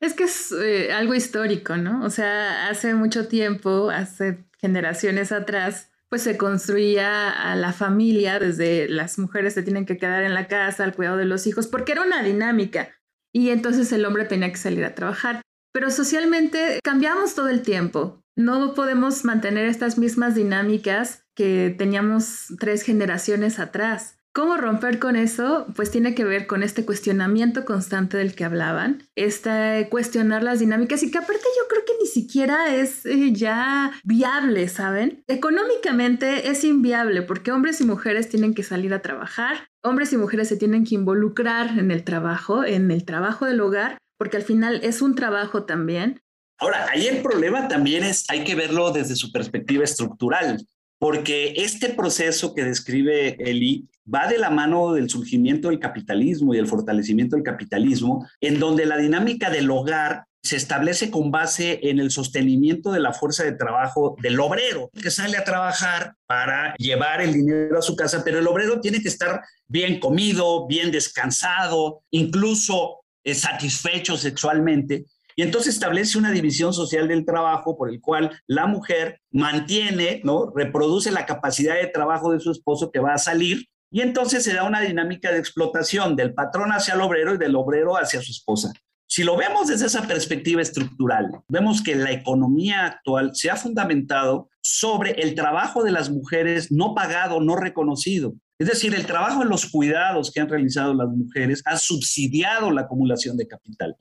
Es 0.00 0.14
que 0.14 0.24
es 0.24 0.52
eh, 0.52 0.92
algo 0.92 1.14
histórico, 1.14 1.76
¿no? 1.76 2.04
O 2.04 2.10
sea, 2.10 2.68
hace 2.68 2.94
mucho 2.94 3.28
tiempo, 3.28 3.90
hace 3.90 4.44
generaciones 4.58 5.32
atrás, 5.32 5.90
pues 6.08 6.22
se 6.22 6.36
construía 6.36 7.30
a 7.30 7.56
la 7.56 7.72
familia 7.72 8.38
desde 8.38 8.88
las 8.88 9.18
mujeres 9.18 9.54
se 9.54 9.62
tienen 9.62 9.86
que 9.86 9.96
quedar 9.96 10.22
en 10.22 10.34
la 10.34 10.46
casa 10.46 10.84
al 10.84 10.94
cuidado 10.94 11.16
de 11.16 11.24
los 11.24 11.46
hijos, 11.46 11.66
porque 11.66 11.92
era 11.92 12.02
una 12.02 12.22
dinámica. 12.22 12.90
Y 13.32 13.50
entonces 13.50 13.90
el 13.92 14.04
hombre 14.04 14.24
tenía 14.24 14.50
que 14.50 14.58
salir 14.58 14.84
a 14.84 14.94
trabajar. 14.94 15.40
Pero 15.74 15.90
socialmente 15.90 16.78
cambiamos 16.84 17.34
todo 17.34 17.48
el 17.48 17.62
tiempo. 17.62 18.22
No 18.36 18.74
podemos 18.74 19.24
mantener 19.24 19.66
estas 19.66 19.98
mismas 19.98 20.36
dinámicas 20.36 21.26
que 21.34 21.74
teníamos 21.76 22.46
tres 22.60 22.82
generaciones 22.82 23.58
atrás. 23.58 24.20
¿Cómo 24.32 24.56
romper 24.56 25.00
con 25.00 25.16
eso? 25.16 25.66
Pues 25.74 25.90
tiene 25.90 26.14
que 26.14 26.24
ver 26.24 26.46
con 26.46 26.62
este 26.62 26.84
cuestionamiento 26.84 27.64
constante 27.64 28.16
del 28.16 28.36
que 28.36 28.44
hablaban, 28.44 29.02
este 29.16 29.88
cuestionar 29.90 30.44
las 30.44 30.60
dinámicas 30.60 31.02
y 31.02 31.10
que 31.10 31.18
aparte 31.18 31.42
yo 31.42 31.68
creo 31.68 31.84
que 31.84 31.92
ni 32.00 32.08
siquiera 32.08 32.74
es 32.74 33.04
eh, 33.06 33.32
ya 33.32 33.92
viable, 34.04 34.68
¿saben? 34.68 35.24
Económicamente 35.26 36.50
es 36.50 36.64
inviable 36.64 37.22
porque 37.22 37.52
hombres 37.52 37.80
y 37.80 37.84
mujeres 37.84 38.28
tienen 38.28 38.54
que 38.54 38.64
salir 38.64 38.94
a 38.94 39.02
trabajar, 39.02 39.68
hombres 39.82 40.12
y 40.12 40.16
mujeres 40.16 40.48
se 40.48 40.56
tienen 40.56 40.84
que 40.84 40.96
involucrar 40.96 41.78
en 41.78 41.90
el 41.92 42.02
trabajo, 42.02 42.64
en 42.64 42.90
el 42.90 43.04
trabajo 43.04 43.46
del 43.46 43.60
hogar 43.60 43.98
porque 44.24 44.38
al 44.38 44.42
final 44.42 44.80
es 44.82 45.02
un 45.02 45.14
trabajo 45.14 45.64
también. 45.64 46.22
Ahora, 46.56 46.86
ahí 46.90 47.08
el 47.08 47.20
problema 47.20 47.68
también 47.68 48.04
es, 48.04 48.24
hay 48.30 48.42
que 48.42 48.54
verlo 48.54 48.90
desde 48.90 49.16
su 49.16 49.30
perspectiva 49.30 49.84
estructural, 49.84 50.66
porque 50.98 51.52
este 51.58 51.90
proceso 51.90 52.54
que 52.54 52.64
describe 52.64 53.36
Eli 53.38 53.86
va 54.12 54.26
de 54.26 54.38
la 54.38 54.48
mano 54.48 54.94
del 54.94 55.10
surgimiento 55.10 55.68
del 55.68 55.78
capitalismo 55.78 56.54
y 56.54 56.56
del 56.56 56.66
fortalecimiento 56.66 57.36
del 57.36 57.44
capitalismo, 57.44 58.26
en 58.40 58.58
donde 58.58 58.86
la 58.86 58.96
dinámica 58.96 59.50
del 59.50 59.70
hogar 59.70 60.24
se 60.42 60.56
establece 60.56 61.10
con 61.10 61.30
base 61.30 61.80
en 61.82 61.98
el 61.98 62.10
sostenimiento 62.10 62.92
de 62.92 63.00
la 63.00 63.12
fuerza 63.12 63.44
de 63.44 63.52
trabajo 63.52 64.16
del 64.22 64.40
obrero, 64.40 64.88
que 65.02 65.10
sale 65.10 65.36
a 65.36 65.44
trabajar 65.44 66.14
para 66.24 66.74
llevar 66.76 67.20
el 67.20 67.34
dinero 67.34 67.78
a 67.78 67.82
su 67.82 67.94
casa, 67.94 68.22
pero 68.24 68.38
el 68.38 68.46
obrero 68.46 68.80
tiene 68.80 69.02
que 69.02 69.08
estar 69.08 69.42
bien 69.66 70.00
comido, 70.00 70.66
bien 70.66 70.90
descansado, 70.90 72.02
incluso 72.10 73.03
satisfecho 73.32 74.16
sexualmente. 74.16 75.06
Y 75.36 75.42
entonces 75.42 75.74
establece 75.74 76.18
una 76.18 76.30
división 76.30 76.72
social 76.72 77.08
del 77.08 77.24
trabajo 77.24 77.76
por 77.76 77.88
el 77.88 78.00
cual 78.00 78.30
la 78.46 78.66
mujer 78.66 79.20
mantiene, 79.32 80.20
¿no? 80.24 80.52
Reproduce 80.54 81.10
la 81.10 81.26
capacidad 81.26 81.74
de 81.74 81.88
trabajo 81.88 82.32
de 82.32 82.40
su 82.40 82.52
esposo 82.52 82.90
que 82.92 83.00
va 83.00 83.14
a 83.14 83.18
salir 83.18 83.66
y 83.90 84.00
entonces 84.00 84.42
se 84.42 84.52
da 84.52 84.64
una 84.64 84.80
dinámica 84.80 85.30
de 85.30 85.38
explotación 85.38 86.16
del 86.16 86.34
patrón 86.34 86.70
hacia 86.70 86.94
el 86.94 87.00
obrero 87.00 87.34
y 87.34 87.38
del 87.38 87.54
obrero 87.56 87.96
hacia 87.96 88.20
su 88.20 88.32
esposa. 88.32 88.72
Si 89.06 89.22
lo 89.22 89.36
vemos 89.36 89.68
desde 89.68 89.86
esa 89.86 90.02
perspectiva 90.08 90.62
estructural, 90.62 91.30
vemos 91.46 91.82
que 91.82 91.94
la 91.94 92.10
economía 92.10 92.86
actual 92.86 93.30
se 93.34 93.50
ha 93.50 93.56
fundamentado 93.56 94.48
sobre 94.60 95.12
el 95.22 95.36
trabajo 95.36 95.84
de 95.84 95.92
las 95.92 96.10
mujeres 96.10 96.72
no 96.72 96.94
pagado, 96.94 97.40
no 97.40 97.54
reconocido. 97.54 98.34
Es 98.58 98.68
decir, 98.68 98.94
el 98.94 99.06
trabajo 99.06 99.42
en 99.42 99.48
los 99.48 99.66
cuidados 99.66 100.30
que 100.30 100.40
han 100.40 100.48
realizado 100.48 100.94
las 100.94 101.08
mujeres 101.08 101.62
ha 101.64 101.76
subsidiado 101.76 102.70
la 102.70 102.82
acumulación 102.82 103.36
de 103.36 103.48
capital. 103.48 103.96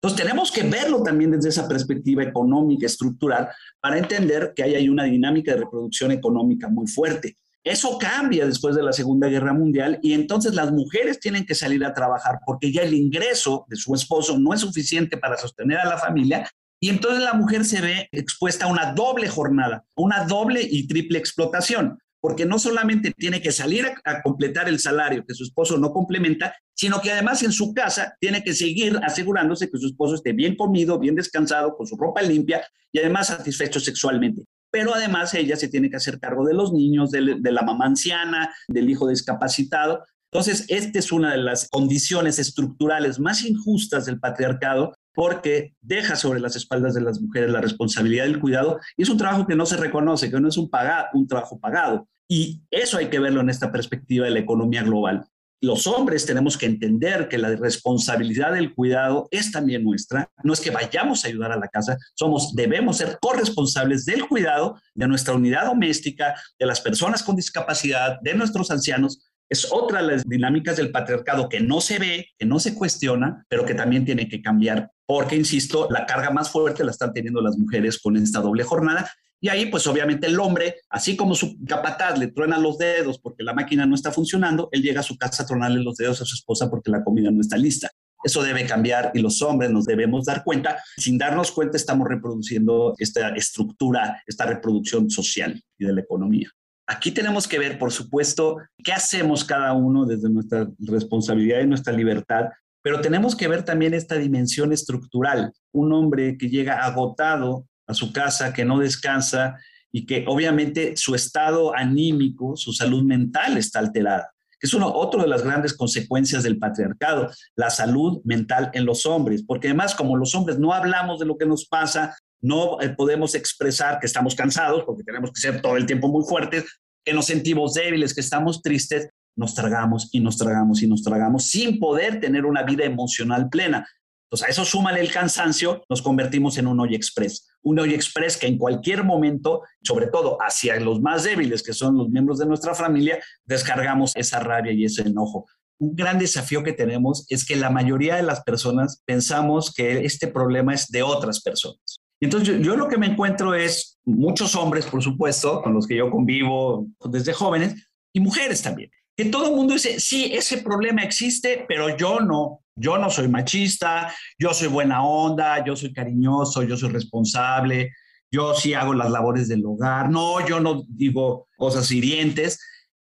Entonces 0.00 0.24
tenemos 0.24 0.50
que 0.50 0.62
verlo 0.62 1.02
también 1.02 1.32
desde 1.32 1.48
esa 1.48 1.68
perspectiva 1.68 2.22
económica, 2.22 2.86
estructural, 2.86 3.48
para 3.80 3.98
entender 3.98 4.52
que 4.54 4.62
hay 4.62 4.76
ahí 4.76 4.88
una 4.88 5.04
dinámica 5.04 5.52
de 5.52 5.60
reproducción 5.60 6.12
económica 6.12 6.68
muy 6.68 6.86
fuerte. 6.86 7.36
Eso 7.64 7.98
cambia 7.98 8.46
después 8.46 8.76
de 8.76 8.82
la 8.82 8.92
Segunda 8.92 9.28
Guerra 9.28 9.52
Mundial 9.52 9.98
y 10.00 10.14
entonces 10.14 10.54
las 10.54 10.72
mujeres 10.72 11.18
tienen 11.20 11.44
que 11.44 11.56
salir 11.56 11.84
a 11.84 11.92
trabajar 11.92 12.38
porque 12.46 12.72
ya 12.72 12.82
el 12.82 12.94
ingreso 12.94 13.66
de 13.68 13.76
su 13.76 13.94
esposo 13.94 14.38
no 14.38 14.54
es 14.54 14.60
suficiente 14.60 15.18
para 15.18 15.36
sostener 15.36 15.78
a 15.78 15.88
la 15.88 15.98
familia 15.98 16.48
y 16.80 16.88
entonces 16.88 17.22
la 17.22 17.34
mujer 17.34 17.64
se 17.64 17.80
ve 17.80 18.08
expuesta 18.12 18.66
a 18.66 18.68
una 18.68 18.92
doble 18.92 19.28
jornada, 19.28 19.84
una 19.96 20.24
doble 20.24 20.62
y 20.62 20.86
triple 20.86 21.18
explotación 21.18 21.98
porque 22.20 22.46
no 22.46 22.58
solamente 22.58 23.12
tiene 23.16 23.40
que 23.40 23.52
salir 23.52 23.86
a, 24.04 24.22
completar 24.22 24.68
el 24.68 24.78
salario 24.78 25.24
que 25.26 25.34
su 25.34 25.44
esposo 25.44 25.78
no 25.78 25.92
complementa, 25.92 26.54
sino 26.74 27.00
que 27.00 27.12
además 27.12 27.42
en 27.42 27.52
su 27.52 27.72
casa 27.72 28.16
tiene 28.20 28.42
que 28.42 28.54
seguir 28.54 28.98
asegurándose 29.02 29.70
que 29.70 29.78
su 29.78 29.86
esposo 29.86 30.16
esté 30.16 30.32
bien 30.32 30.56
comido, 30.56 30.98
bien 30.98 31.14
descansado, 31.14 31.76
con 31.76 31.86
su 31.86 31.96
ropa 31.96 32.22
limpia 32.22 32.66
y 32.92 32.98
además 32.98 33.28
satisfecho 33.28 33.80
sexualmente. 33.80 34.42
Pero 34.70 34.94
además 34.94 35.32
ella 35.34 35.56
se 35.56 35.68
tiene 35.68 35.88
que 35.88 35.96
hacer 35.96 36.18
cargo 36.18 36.44
de 36.44 36.54
los 36.54 36.72
niños, 36.72 37.10
de, 37.10 37.36
de 37.38 37.52
la 37.52 37.62
mamá 37.62 37.86
anciana, 37.86 38.54
del 38.68 38.90
hijo 38.90 39.08
discapacitado. 39.08 40.04
Entonces, 40.30 40.66
esta 40.68 40.98
es 40.98 41.10
una 41.10 41.32
de 41.32 41.38
las 41.38 41.68
condiciones 41.70 42.38
estructurales 42.38 43.18
más 43.18 43.44
injustas 43.44 44.04
del 44.04 44.20
patriarcado 44.20 44.94
porque 45.18 45.74
deja 45.80 46.14
sobre 46.14 46.38
las 46.38 46.54
espaldas 46.54 46.94
de 46.94 47.00
las 47.00 47.20
mujeres 47.20 47.50
la 47.50 47.60
responsabilidad 47.60 48.22
del 48.22 48.38
cuidado 48.38 48.78
y 48.96 49.02
es 49.02 49.08
un 49.08 49.18
trabajo 49.18 49.48
que 49.48 49.56
no 49.56 49.66
se 49.66 49.76
reconoce, 49.76 50.30
que 50.30 50.38
no 50.38 50.46
es 50.46 50.56
un, 50.56 50.70
un 51.12 51.26
trabajo 51.26 51.58
pagado. 51.58 52.08
Y 52.28 52.62
eso 52.70 52.98
hay 52.98 53.08
que 53.08 53.18
verlo 53.18 53.40
en 53.40 53.50
esta 53.50 53.72
perspectiva 53.72 54.26
de 54.26 54.30
la 54.30 54.38
economía 54.38 54.84
global. 54.84 55.26
Los 55.60 55.88
hombres 55.88 56.24
tenemos 56.24 56.56
que 56.56 56.66
entender 56.66 57.26
que 57.28 57.36
la 57.36 57.56
responsabilidad 57.56 58.52
del 58.52 58.72
cuidado 58.76 59.26
es 59.32 59.50
también 59.50 59.82
nuestra. 59.82 60.30
No 60.44 60.52
es 60.52 60.60
que 60.60 60.70
vayamos 60.70 61.24
a 61.24 61.28
ayudar 61.28 61.50
a 61.50 61.58
la 61.58 61.66
casa, 61.66 61.96
somos, 62.14 62.54
debemos 62.54 62.98
ser 62.98 63.18
corresponsables 63.20 64.04
del 64.04 64.24
cuidado 64.28 64.80
de 64.94 65.08
nuestra 65.08 65.34
unidad 65.34 65.66
doméstica, 65.66 66.36
de 66.60 66.66
las 66.66 66.80
personas 66.80 67.24
con 67.24 67.34
discapacidad, 67.34 68.20
de 68.20 68.34
nuestros 68.34 68.70
ancianos, 68.70 69.28
es 69.50 69.66
otra 69.72 70.02
de 70.02 70.12
las 70.12 70.28
dinámicas 70.28 70.76
del 70.76 70.90
patriarcado 70.90 71.48
que 71.48 71.60
no 71.60 71.80
se 71.80 71.98
ve, 71.98 72.28
que 72.38 72.46
no 72.46 72.60
se 72.60 72.74
cuestiona, 72.74 73.44
pero 73.48 73.64
que 73.64 73.74
también 73.74 74.04
tiene 74.04 74.28
que 74.28 74.42
cambiar, 74.42 74.90
porque, 75.08 75.36
insisto, 75.36 75.88
la 75.90 76.04
carga 76.04 76.30
más 76.30 76.50
fuerte 76.50 76.84
la 76.84 76.90
están 76.90 77.14
teniendo 77.14 77.40
las 77.40 77.56
mujeres 77.56 77.98
con 77.98 78.14
esta 78.18 78.42
doble 78.42 78.62
jornada 78.62 79.10
Y 79.40 79.48
ahí, 79.48 79.66
pues 79.66 79.86
obviamente 79.86 80.26
el 80.26 80.38
hombre, 80.38 80.82
así 80.90 81.16
como 81.16 81.34
su 81.34 81.56
capataz 81.64 82.18
le 82.18 82.26
truena 82.26 82.58
los 82.58 82.76
dedos 82.76 83.18
porque 83.18 83.42
la 83.42 83.54
máquina 83.54 83.86
no 83.86 83.94
está 83.94 84.12
funcionando, 84.12 84.68
él 84.70 84.82
llega 84.82 85.00
a 85.00 85.04
su 85.04 85.16
casa 85.16 85.44
a 85.44 85.46
tronarle 85.46 85.82
los 85.82 85.96
dedos 85.96 86.20
a 86.20 86.26
su 86.26 86.34
esposa 86.34 86.68
porque 86.68 86.90
la 86.90 87.02
comida 87.02 87.30
no 87.30 87.40
está 87.40 87.56
lista. 87.56 87.90
Eso 88.22 88.42
debe 88.42 88.66
cambiar 88.66 89.12
y 89.14 89.20
los 89.20 89.40
hombres 89.40 89.70
nos 89.70 89.86
debemos 89.86 90.26
dar 90.26 90.44
cuenta. 90.44 90.76
Sin 90.98 91.16
darnos 91.16 91.52
cuenta 91.52 91.78
estamos 91.78 92.06
reproduciendo 92.06 92.94
esta 92.98 93.30
estructura, 93.30 94.22
esta 94.26 94.44
reproducción 94.44 95.08
social 95.08 95.62
y 95.78 95.86
de 95.86 95.92
la 95.94 96.02
economía. 96.02 96.50
Aquí 96.86 97.12
tenemos 97.12 97.48
que 97.48 97.58
ver, 97.58 97.78
por 97.78 97.92
supuesto, 97.92 98.58
qué 98.84 98.92
hacemos 98.92 99.44
cada 99.44 99.72
uno 99.72 100.04
desde 100.04 100.28
nuestra 100.28 100.68
responsabilidad 100.80 101.60
y 101.60 101.66
nuestra 101.66 101.92
libertad, 101.92 102.46
pero 102.88 103.02
tenemos 103.02 103.36
que 103.36 103.48
ver 103.48 103.66
también 103.66 103.92
esta 103.92 104.14
dimensión 104.14 104.72
estructural. 104.72 105.52
Un 105.72 105.92
hombre 105.92 106.38
que 106.38 106.48
llega 106.48 106.82
agotado 106.82 107.66
a 107.86 107.92
su 107.92 108.14
casa, 108.14 108.54
que 108.54 108.64
no 108.64 108.78
descansa 108.78 109.58
y 109.92 110.06
que 110.06 110.24
obviamente 110.26 110.96
su 110.96 111.14
estado 111.14 111.76
anímico, 111.76 112.56
su 112.56 112.72
salud 112.72 113.02
mental 113.02 113.58
está 113.58 113.80
alterada 113.80 114.30
que 114.58 114.66
es 114.66 114.72
uno, 114.72 114.90
otro 114.90 115.20
de 115.20 115.28
las 115.28 115.44
grandes 115.44 115.74
consecuencias 115.74 116.42
del 116.42 116.58
patriarcado, 116.58 117.30
la 117.56 117.68
salud 117.68 118.22
mental 118.24 118.70
en 118.72 118.86
los 118.86 119.04
hombres, 119.04 119.44
porque 119.46 119.68
además 119.68 119.94
como 119.94 120.16
los 120.16 120.34
hombres 120.34 120.58
no 120.58 120.72
hablamos 120.72 121.20
de 121.20 121.26
lo 121.26 121.36
que 121.36 121.46
nos 121.46 121.66
pasa, 121.66 122.16
no 122.40 122.80
eh, 122.80 122.88
podemos 122.88 123.34
expresar 123.34 124.00
que 124.00 124.06
estamos 124.06 124.34
cansados, 124.34 124.84
porque 124.84 125.04
tenemos 125.04 125.30
que 125.30 125.42
ser 125.42 125.60
todo 125.60 125.76
el 125.76 125.84
tiempo 125.84 126.08
muy 126.08 126.24
fuertes, 126.24 126.64
que 127.04 127.12
nos 127.12 127.26
sentimos 127.26 127.74
débiles, 127.74 128.14
que 128.14 128.22
estamos 128.22 128.62
tristes, 128.62 129.10
nos 129.38 129.54
tragamos 129.54 130.08
y 130.12 130.20
nos 130.20 130.36
tragamos 130.36 130.82
y 130.82 130.88
nos 130.88 131.02
tragamos 131.02 131.44
sin 131.44 131.78
poder 131.78 132.20
tener 132.20 132.44
una 132.44 132.64
vida 132.64 132.84
emocional 132.84 133.48
plena. 133.48 133.88
Entonces, 134.24 134.48
a 134.48 134.50
eso 134.50 134.64
súmale 134.64 135.00
el 135.00 135.10
cansancio, 135.10 135.84
nos 135.88 136.02
convertimos 136.02 136.58
en 136.58 136.66
un 136.66 136.80
hoy 136.80 136.94
express. 136.94 137.48
Un 137.62 137.78
hoy 137.78 137.94
express 137.94 138.36
que 138.36 138.46
en 138.46 138.58
cualquier 138.58 139.04
momento, 139.04 139.62
sobre 139.82 140.08
todo 140.08 140.36
hacia 140.42 140.78
los 140.80 141.00
más 141.00 141.24
débiles, 141.24 141.62
que 141.62 141.72
son 141.72 141.96
los 141.96 142.10
miembros 142.10 142.38
de 142.38 142.46
nuestra 142.46 142.74
familia, 142.74 143.20
descargamos 143.46 144.14
esa 144.16 144.40
rabia 144.40 144.72
y 144.72 144.84
ese 144.84 145.02
enojo. 145.02 145.46
Un 145.80 145.94
gran 145.94 146.18
desafío 146.18 146.64
que 146.64 146.72
tenemos 146.72 147.24
es 147.30 147.46
que 147.46 147.56
la 147.56 147.70
mayoría 147.70 148.16
de 148.16 148.24
las 148.24 148.42
personas 148.42 149.02
pensamos 149.06 149.72
que 149.72 150.04
este 150.04 150.26
problema 150.26 150.74
es 150.74 150.88
de 150.88 151.02
otras 151.02 151.40
personas. 151.40 152.00
Entonces, 152.20 152.48
yo, 152.48 152.62
yo 152.62 152.76
lo 152.76 152.88
que 152.88 152.98
me 152.98 153.06
encuentro 153.06 153.54
es 153.54 153.98
muchos 154.04 154.56
hombres, 154.56 154.84
por 154.86 155.02
supuesto, 155.02 155.62
con 155.62 155.72
los 155.72 155.86
que 155.86 155.96
yo 155.96 156.10
convivo 156.10 156.88
desde 157.08 157.32
jóvenes, 157.32 157.88
y 158.12 158.20
mujeres 158.20 158.62
también, 158.62 158.90
que 159.18 159.24
todo 159.24 159.48
el 159.48 159.56
mundo 159.56 159.74
dice, 159.74 159.98
sí, 159.98 160.30
ese 160.32 160.58
problema 160.58 161.02
existe, 161.02 161.64
pero 161.66 161.96
yo 161.96 162.20
no, 162.20 162.60
yo 162.76 162.98
no 162.98 163.10
soy 163.10 163.26
machista, 163.26 164.14
yo 164.38 164.54
soy 164.54 164.68
buena 164.68 165.02
onda, 165.02 165.64
yo 165.64 165.74
soy 165.74 165.92
cariñoso, 165.92 166.62
yo 166.62 166.76
soy 166.76 166.90
responsable, 166.90 167.90
yo 168.30 168.54
sí 168.54 168.74
hago 168.74 168.94
las 168.94 169.10
labores 169.10 169.48
del 169.48 169.66
hogar, 169.66 170.08
no, 170.08 170.46
yo 170.46 170.60
no 170.60 170.84
digo 170.86 171.48
cosas 171.56 171.90
hirientes. 171.90 172.60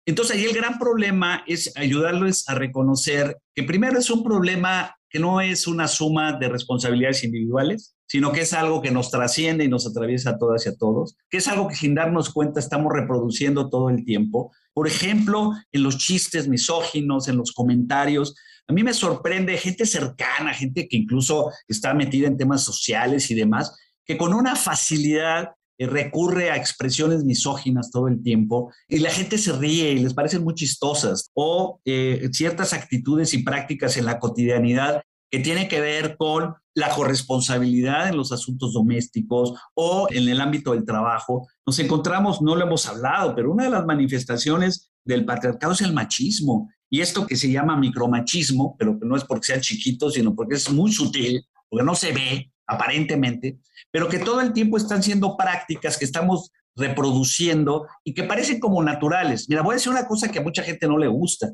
Entonces 0.06 0.36
ahí 0.36 0.46
el 0.46 0.54
gran 0.54 0.80
problema 0.80 1.44
es 1.48 1.72
ayudarles 1.76 2.48
a 2.50 2.56
reconocer 2.56 3.38
que 3.56 3.64
primero 3.64 3.98
es 4.00 4.10
un 4.10 4.24
problema 4.24 4.96
que 5.10 5.20
no 5.20 5.42
es 5.42 5.68
una 5.68 5.88
suma 5.88 6.34
de 6.34 6.50
responsabilidades 6.50 7.24
individuales, 7.24 7.96
sino 8.08 8.32
que 8.32 8.42
es 8.42 8.54
algo 8.54 8.82
que 8.82 8.92
nos 8.92 9.12
trasciende 9.12 9.64
y 9.64 9.70
nos 9.70 9.88
atraviesa 9.88 10.32
a 10.32 10.38
todas 10.38 10.66
y 10.66 10.70
a 10.70 10.76
todos, 10.76 11.16
que 11.30 11.38
es 11.38 11.48
algo 11.48 11.68
que 11.68 11.76
sin 11.76 11.96
darnos 11.96 12.34
cuenta 12.34 12.60
estamos 12.60 12.92
reproduciendo 12.92 13.70
todo 13.70 13.90
el 13.90 14.04
tiempo. 14.06 14.52
Por 14.74 14.88
ejemplo, 14.88 15.52
en 15.72 15.84
los 15.84 15.98
chistes 16.00 16.48
misóginos, 16.48 17.28
en 17.28 17.38
los 17.38 17.52
comentarios, 17.52 18.36
a 18.68 18.74
mí 18.74 18.84
me 18.84 18.94
sorprende 18.94 19.58
gente 19.58 19.86
cercana, 19.86 20.54
gente 20.54 20.88
que 20.88 20.98
incluso 20.98 21.52
está 21.68 21.94
metida 21.94 22.28
en 22.28 22.38
temas 22.38 22.64
sociales 22.64 23.30
y 23.30 23.36
demás, 23.36 23.78
que 24.06 24.18
con 24.18 24.34
una 24.34 24.56
facilidad 24.56 25.52
recurre 25.80 26.52
a 26.52 26.56
expresiones 26.56 27.24
misóginas 27.24 27.92
todo 27.92 28.08
el 28.08 28.22
tiempo 28.22 28.72
y 28.88 29.00
la 29.00 29.10
gente 29.10 29.38
se 29.38 29.54
ríe 29.54 29.92
y 29.92 30.00
les 30.00 30.14
parecen 30.14 30.44
muy 30.44 30.54
chistosas 30.54 31.32
o 31.34 31.80
eh, 31.86 32.30
ciertas 32.32 32.74
actitudes 32.74 33.34
y 33.34 33.44
prácticas 33.44 33.98
en 33.98 34.06
la 34.06 34.20
cotidianidad 34.20 35.02
que 35.32 35.40
tienen 35.40 35.68
que 35.68 35.82
ver 35.82 36.16
con 36.16 36.54
la 36.76 36.90
corresponsabilidad 36.90 38.08
en 38.08 38.18
los 38.18 38.32
asuntos 38.32 38.74
domésticos 38.74 39.54
o 39.74 40.08
en 40.12 40.28
el 40.28 40.40
ámbito 40.40 40.74
del 40.74 40.86
trabajo. 40.86 41.48
Nos 41.66 41.80
encontramos, 41.80 42.42
no 42.42 42.56
lo 42.56 42.66
hemos 42.66 42.88
hablado, 42.88 43.36
pero 43.36 43.52
una 43.52 43.64
de 43.64 43.72
las 43.72 43.86
manifestaciones 43.86 44.92
del 45.04 45.26
patriarcado 45.26 45.74
es 45.74 45.82
el 45.82 45.92
machismo 45.92 46.70
y 46.88 47.02
esto 47.02 47.26
que 47.26 47.36
se 47.36 47.52
llama 47.52 47.76
micromachismo, 47.76 48.76
pero 48.78 49.00
que 49.00 49.08
no 49.08 49.16
es 49.16 49.24
porque 49.24 49.48
sea 49.48 49.60
chiquito, 49.60 50.12
sino 50.12 50.36
porque 50.36 50.56
es 50.56 50.72
muy 50.72 50.92
sutil, 50.92 51.44
porque 51.68 51.84
no 51.84 51.96
se 51.96 52.12
ve 52.12 52.53
aparentemente, 52.68 53.58
pero 53.92 54.08
que 54.08 54.20
todo 54.20 54.42
el 54.42 54.54
tiempo 54.54 54.78
están 54.78 55.04
siendo 55.04 55.36
prácticas 55.38 55.98
que 55.98 56.06
estamos 56.06 56.52
reproduciendo 56.76 57.88
y 58.04 58.14
que 58.14 58.24
parecen 58.24 58.60
como 58.60 58.84
naturales. 58.84 59.48
Mira, 59.50 59.62
voy 59.62 59.74
a 59.74 59.76
decir 59.76 59.92
una 59.92 60.08
cosa 60.08 60.32
que 60.32 60.40
a 60.40 60.44
mucha 60.44 60.64
gente 60.64 60.88
no 60.88 60.98
le 60.98 61.08
gusta. 61.08 61.52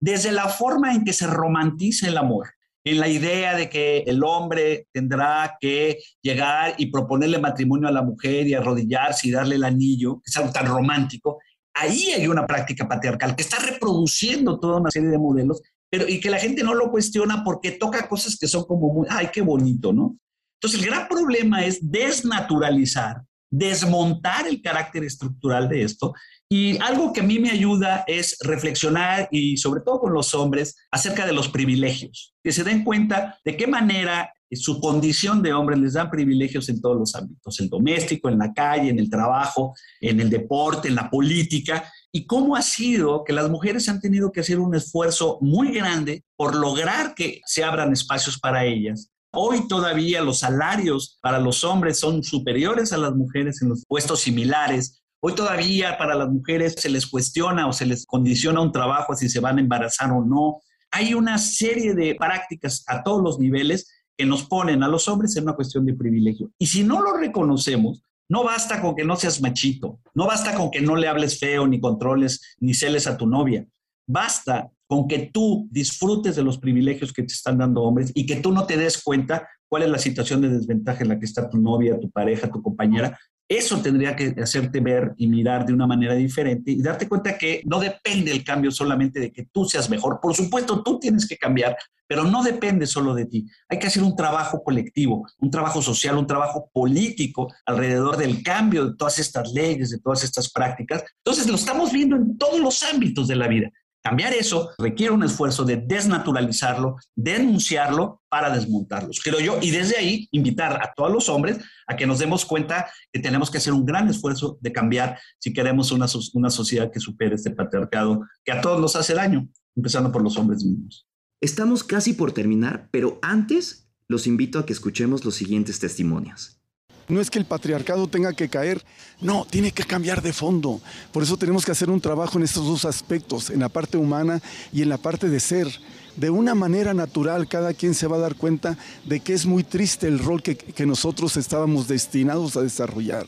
Desde 0.00 0.32
la 0.32 0.48
forma 0.48 0.94
en 0.94 1.04
que 1.04 1.12
se 1.12 1.26
romantiza 1.26 2.08
el 2.08 2.16
amor, 2.16 2.48
en 2.84 2.98
la 2.98 3.08
idea 3.08 3.54
de 3.54 3.70
que 3.70 3.98
el 3.98 4.24
hombre 4.24 4.88
tendrá 4.92 5.56
que 5.60 5.98
llegar 6.20 6.74
y 6.78 6.86
proponerle 6.86 7.38
matrimonio 7.38 7.88
a 7.88 7.92
la 7.92 8.02
mujer 8.02 8.46
y 8.46 8.54
arrodillarse 8.54 9.28
y 9.28 9.30
darle 9.30 9.54
el 9.54 9.64
anillo, 9.64 10.16
que 10.16 10.30
es 10.30 10.36
algo 10.36 10.52
tan 10.52 10.66
romántico, 10.66 11.38
ahí 11.74 12.10
hay 12.12 12.26
una 12.26 12.46
práctica 12.46 12.88
patriarcal 12.88 13.36
que 13.36 13.42
está 13.42 13.58
reproduciendo 13.58 14.58
toda 14.58 14.80
una 14.80 14.90
serie 14.90 15.10
de 15.10 15.18
modelos, 15.18 15.62
pero 15.88 16.08
y 16.08 16.20
que 16.20 16.30
la 16.30 16.38
gente 16.38 16.64
no 16.64 16.74
lo 16.74 16.90
cuestiona 16.90 17.44
porque 17.44 17.72
toca 17.72 18.08
cosas 18.08 18.36
que 18.36 18.48
son 18.48 18.64
como 18.64 18.92
muy, 18.92 19.06
ay, 19.10 19.28
qué 19.32 19.42
bonito, 19.42 19.92
¿no? 19.92 20.16
Entonces, 20.62 20.80
el 20.80 20.86
gran 20.86 21.08
problema 21.08 21.64
es 21.64 21.80
desnaturalizar, 21.82 23.22
desmontar 23.50 24.46
el 24.46 24.62
carácter 24.62 25.02
estructural 25.02 25.68
de 25.68 25.82
esto. 25.82 26.14
Y 26.48 26.78
algo 26.80 27.12
que 27.12 27.20
a 27.20 27.24
mí 27.24 27.40
me 27.40 27.50
ayuda 27.50 28.04
es 28.06 28.36
reflexionar 28.40 29.28
y 29.32 29.56
sobre 29.56 29.80
todo 29.80 29.98
con 29.98 30.12
los 30.12 30.34
hombres 30.34 30.76
acerca 30.92 31.26
de 31.26 31.32
los 31.32 31.48
privilegios, 31.48 32.34
que 32.44 32.52
se 32.52 32.62
den 32.62 32.84
cuenta 32.84 33.40
de 33.44 33.56
qué 33.56 33.66
manera 33.66 34.32
su 34.52 34.80
condición 34.80 35.42
de 35.42 35.52
hombre 35.52 35.76
les 35.76 35.94
dan 35.94 36.10
privilegios 36.10 36.68
en 36.68 36.80
todos 36.80 36.96
los 36.96 37.14
ámbitos, 37.14 37.58
el 37.58 37.68
doméstico, 37.68 38.28
en 38.28 38.38
la 38.38 38.52
calle, 38.52 38.90
en 38.90 38.98
el 38.98 39.10
trabajo, 39.10 39.74
en 40.00 40.20
el 40.20 40.30
deporte, 40.30 40.88
en 40.88 40.94
la 40.94 41.10
política, 41.10 41.90
y 42.12 42.26
cómo 42.26 42.54
ha 42.54 42.62
sido 42.62 43.24
que 43.24 43.32
las 43.32 43.48
mujeres 43.48 43.88
han 43.88 44.00
tenido 44.00 44.30
que 44.30 44.40
hacer 44.40 44.60
un 44.60 44.74
esfuerzo 44.74 45.38
muy 45.40 45.72
grande 45.72 46.24
por 46.36 46.54
lograr 46.54 47.14
que 47.14 47.40
se 47.46 47.64
abran 47.64 47.92
espacios 47.92 48.38
para 48.38 48.64
ellas. 48.64 49.11
Hoy 49.34 49.66
todavía 49.66 50.20
los 50.20 50.40
salarios 50.40 51.18
para 51.22 51.40
los 51.40 51.64
hombres 51.64 51.98
son 51.98 52.22
superiores 52.22 52.92
a 52.92 52.98
las 52.98 53.14
mujeres 53.14 53.62
en 53.62 53.70
los 53.70 53.82
puestos 53.88 54.20
similares. 54.20 55.02
Hoy 55.20 55.34
todavía 55.34 55.96
para 55.96 56.14
las 56.14 56.28
mujeres 56.28 56.74
se 56.76 56.90
les 56.90 57.06
cuestiona 57.06 57.66
o 57.66 57.72
se 57.72 57.86
les 57.86 58.04
condiciona 58.04 58.60
un 58.60 58.72
trabajo 58.72 59.16
si 59.16 59.30
se 59.30 59.40
van 59.40 59.56
a 59.56 59.62
embarazar 59.62 60.12
o 60.12 60.22
no. 60.22 60.60
Hay 60.90 61.14
una 61.14 61.38
serie 61.38 61.94
de 61.94 62.14
prácticas 62.14 62.84
a 62.86 63.02
todos 63.02 63.22
los 63.22 63.38
niveles 63.38 63.90
que 64.18 64.26
nos 64.26 64.44
ponen 64.44 64.82
a 64.82 64.88
los 64.88 65.08
hombres 65.08 65.34
en 65.36 65.44
una 65.44 65.54
cuestión 65.54 65.86
de 65.86 65.94
privilegio. 65.94 66.50
Y 66.58 66.66
si 66.66 66.84
no 66.84 67.00
lo 67.00 67.16
reconocemos, 67.16 68.04
no 68.28 68.44
basta 68.44 68.82
con 68.82 68.94
que 68.94 69.04
no 69.04 69.16
seas 69.16 69.40
machito, 69.40 69.98
no 70.12 70.26
basta 70.26 70.54
con 70.54 70.70
que 70.70 70.82
no 70.82 70.94
le 70.94 71.08
hables 71.08 71.38
feo, 71.38 71.66
ni 71.66 71.80
controles, 71.80 72.54
ni 72.58 72.74
celes 72.74 73.06
a 73.06 73.16
tu 73.16 73.26
novia. 73.26 73.66
Basta 74.06 74.70
con 74.92 75.08
que 75.08 75.30
tú 75.32 75.66
disfrutes 75.70 76.36
de 76.36 76.42
los 76.42 76.58
privilegios 76.58 77.14
que 77.14 77.22
te 77.22 77.32
están 77.32 77.56
dando 77.56 77.82
hombres 77.82 78.12
y 78.14 78.26
que 78.26 78.36
tú 78.36 78.52
no 78.52 78.66
te 78.66 78.76
des 78.76 79.02
cuenta 79.02 79.48
cuál 79.66 79.84
es 79.84 79.88
la 79.88 79.96
situación 79.96 80.42
de 80.42 80.50
desventaja 80.50 81.00
en 81.00 81.08
la 81.08 81.18
que 81.18 81.24
está 81.24 81.48
tu 81.48 81.56
novia, 81.56 81.98
tu 81.98 82.10
pareja, 82.10 82.50
tu 82.50 82.60
compañera, 82.60 83.18
eso 83.48 83.80
tendría 83.80 84.14
que 84.14 84.34
hacerte 84.42 84.80
ver 84.80 85.14
y 85.16 85.28
mirar 85.28 85.64
de 85.64 85.72
una 85.72 85.86
manera 85.86 86.14
diferente 86.14 86.72
y 86.72 86.82
darte 86.82 87.08
cuenta 87.08 87.38
que 87.38 87.62
no 87.64 87.80
depende 87.80 88.32
el 88.32 88.44
cambio 88.44 88.70
solamente 88.70 89.18
de 89.18 89.32
que 89.32 89.46
tú 89.50 89.64
seas 89.64 89.88
mejor. 89.88 90.20
Por 90.20 90.34
supuesto, 90.34 90.82
tú 90.82 90.98
tienes 90.98 91.26
que 91.26 91.38
cambiar, 91.38 91.74
pero 92.06 92.24
no 92.24 92.42
depende 92.42 92.86
solo 92.86 93.14
de 93.14 93.24
ti. 93.24 93.46
Hay 93.70 93.78
que 93.78 93.86
hacer 93.86 94.02
un 94.02 94.14
trabajo 94.14 94.62
colectivo, 94.62 95.26
un 95.38 95.50
trabajo 95.50 95.80
social, 95.80 96.18
un 96.18 96.26
trabajo 96.26 96.68
político 96.70 97.50
alrededor 97.64 98.18
del 98.18 98.42
cambio 98.42 98.88
de 98.88 98.96
todas 98.96 99.18
estas 99.18 99.50
leyes, 99.54 99.88
de 99.88 100.00
todas 100.00 100.22
estas 100.22 100.52
prácticas. 100.52 101.02
Entonces, 101.24 101.48
lo 101.48 101.54
estamos 101.54 101.92
viendo 101.92 102.16
en 102.16 102.36
todos 102.36 102.60
los 102.60 102.82
ámbitos 102.82 103.26
de 103.26 103.36
la 103.36 103.48
vida. 103.48 103.70
Cambiar 104.02 104.34
eso 104.34 104.70
requiere 104.78 105.12
un 105.12 105.22
esfuerzo 105.22 105.64
de 105.64 105.76
desnaturalizarlo, 105.76 106.96
denunciarlo 107.14 108.20
para 108.28 108.50
desmontarlos, 108.50 109.20
creo 109.22 109.38
yo, 109.38 109.58
y 109.62 109.70
desde 109.70 109.96
ahí 109.96 110.28
invitar 110.32 110.82
a 110.82 110.92
todos 110.94 111.12
los 111.12 111.28
hombres 111.28 111.58
a 111.86 111.94
que 111.94 112.06
nos 112.06 112.18
demos 112.18 112.44
cuenta 112.44 112.90
que 113.12 113.20
tenemos 113.20 113.50
que 113.50 113.58
hacer 113.58 113.72
un 113.72 113.86
gran 113.86 114.08
esfuerzo 114.08 114.58
de 114.60 114.72
cambiar 114.72 115.20
si 115.38 115.52
queremos 115.52 115.92
una, 115.92 116.06
una 116.34 116.50
sociedad 116.50 116.90
que 116.90 116.98
supere 116.98 117.36
este 117.36 117.50
patriarcado 117.50 118.26
que 118.44 118.52
a 118.52 118.60
todos 118.60 118.80
nos 118.80 118.96
hace 118.96 119.14
daño, 119.14 119.48
empezando 119.76 120.10
por 120.10 120.22
los 120.22 120.36
hombres 120.36 120.64
mismos. 120.64 121.06
Estamos 121.40 121.84
casi 121.84 122.12
por 122.12 122.32
terminar, 122.32 122.88
pero 122.90 123.18
antes 123.22 123.88
los 124.08 124.26
invito 124.26 124.58
a 124.58 124.66
que 124.66 124.72
escuchemos 124.72 125.24
los 125.24 125.36
siguientes 125.36 125.78
testimonios. 125.78 126.61
No 127.08 127.20
es 127.20 127.30
que 127.30 127.38
el 127.38 127.44
patriarcado 127.44 128.06
tenga 128.06 128.32
que 128.32 128.48
caer, 128.48 128.82
no, 129.20 129.46
tiene 129.48 129.72
que 129.72 129.84
cambiar 129.84 130.22
de 130.22 130.32
fondo. 130.32 130.80
Por 131.12 131.22
eso 131.22 131.36
tenemos 131.36 131.64
que 131.64 131.72
hacer 131.72 131.90
un 131.90 132.00
trabajo 132.00 132.38
en 132.38 132.44
estos 132.44 132.64
dos 132.66 132.84
aspectos, 132.84 133.50
en 133.50 133.60
la 133.60 133.68
parte 133.68 133.96
humana 133.96 134.40
y 134.72 134.82
en 134.82 134.88
la 134.88 134.98
parte 134.98 135.28
de 135.28 135.40
ser. 135.40 135.68
De 136.16 136.28
una 136.28 136.54
manera 136.54 136.92
natural, 136.92 137.48
cada 137.48 137.72
quien 137.72 137.94
se 137.94 138.06
va 138.06 138.16
a 138.16 138.20
dar 138.20 138.34
cuenta 138.34 138.76
de 139.04 139.20
que 139.20 139.32
es 139.32 139.46
muy 139.46 139.64
triste 139.64 140.06
el 140.08 140.18
rol 140.18 140.42
que, 140.42 140.86
nosotros 140.86 141.36
estábamos 141.36 141.88
destinados 141.88 142.56
a 142.56 142.62
desarrollar. 142.62 143.26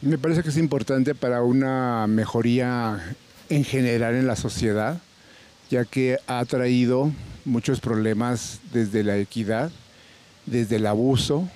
Me 0.00 0.18
parece 0.18 0.42
que 0.42 0.50
es 0.50 0.56
importante 0.56 1.14
para 1.14 1.42
una 1.42 2.06
mejoría 2.06 3.16
en 3.48 3.64
general 3.64 4.14
en 4.14 4.26
la 4.26 4.36
sociedad, 4.36 5.00
ya 5.70 5.84
que 5.84 6.18
ha 6.26 6.44
traído 6.44 7.10
muchos 7.44 7.80
problemas 7.80 8.60
desde 8.72 9.02
la 9.02 9.16
equidad, 9.16 9.72
desde 10.46 10.76
el 10.76 10.86
abuso, 10.86 11.48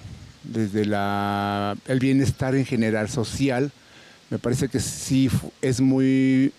desde 0.49 0.85
la, 0.85 1.77
el 1.87 2.01
bienestar 2.01 2.55
en 2.57 2.67
general 2.67 3.09
social. 3.09 3.71
Me 4.31 4.39
parece 4.39 4.69
que 4.69 4.81
sí 4.81 5.31
es 5.63 5.81
muy 5.81 6.53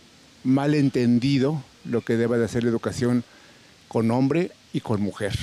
mal 0.44 0.74
entendido 0.74 1.64
lo 1.86 2.02
que 2.02 2.16
debe 2.16 2.38
de 2.38 2.46
hacer 2.46 2.64
la 2.64 2.70
educación 2.70 3.24
con 3.88 4.10
hombre 4.12 4.52
y 4.72 4.80
con 4.80 5.02
mujer. 5.02 5.38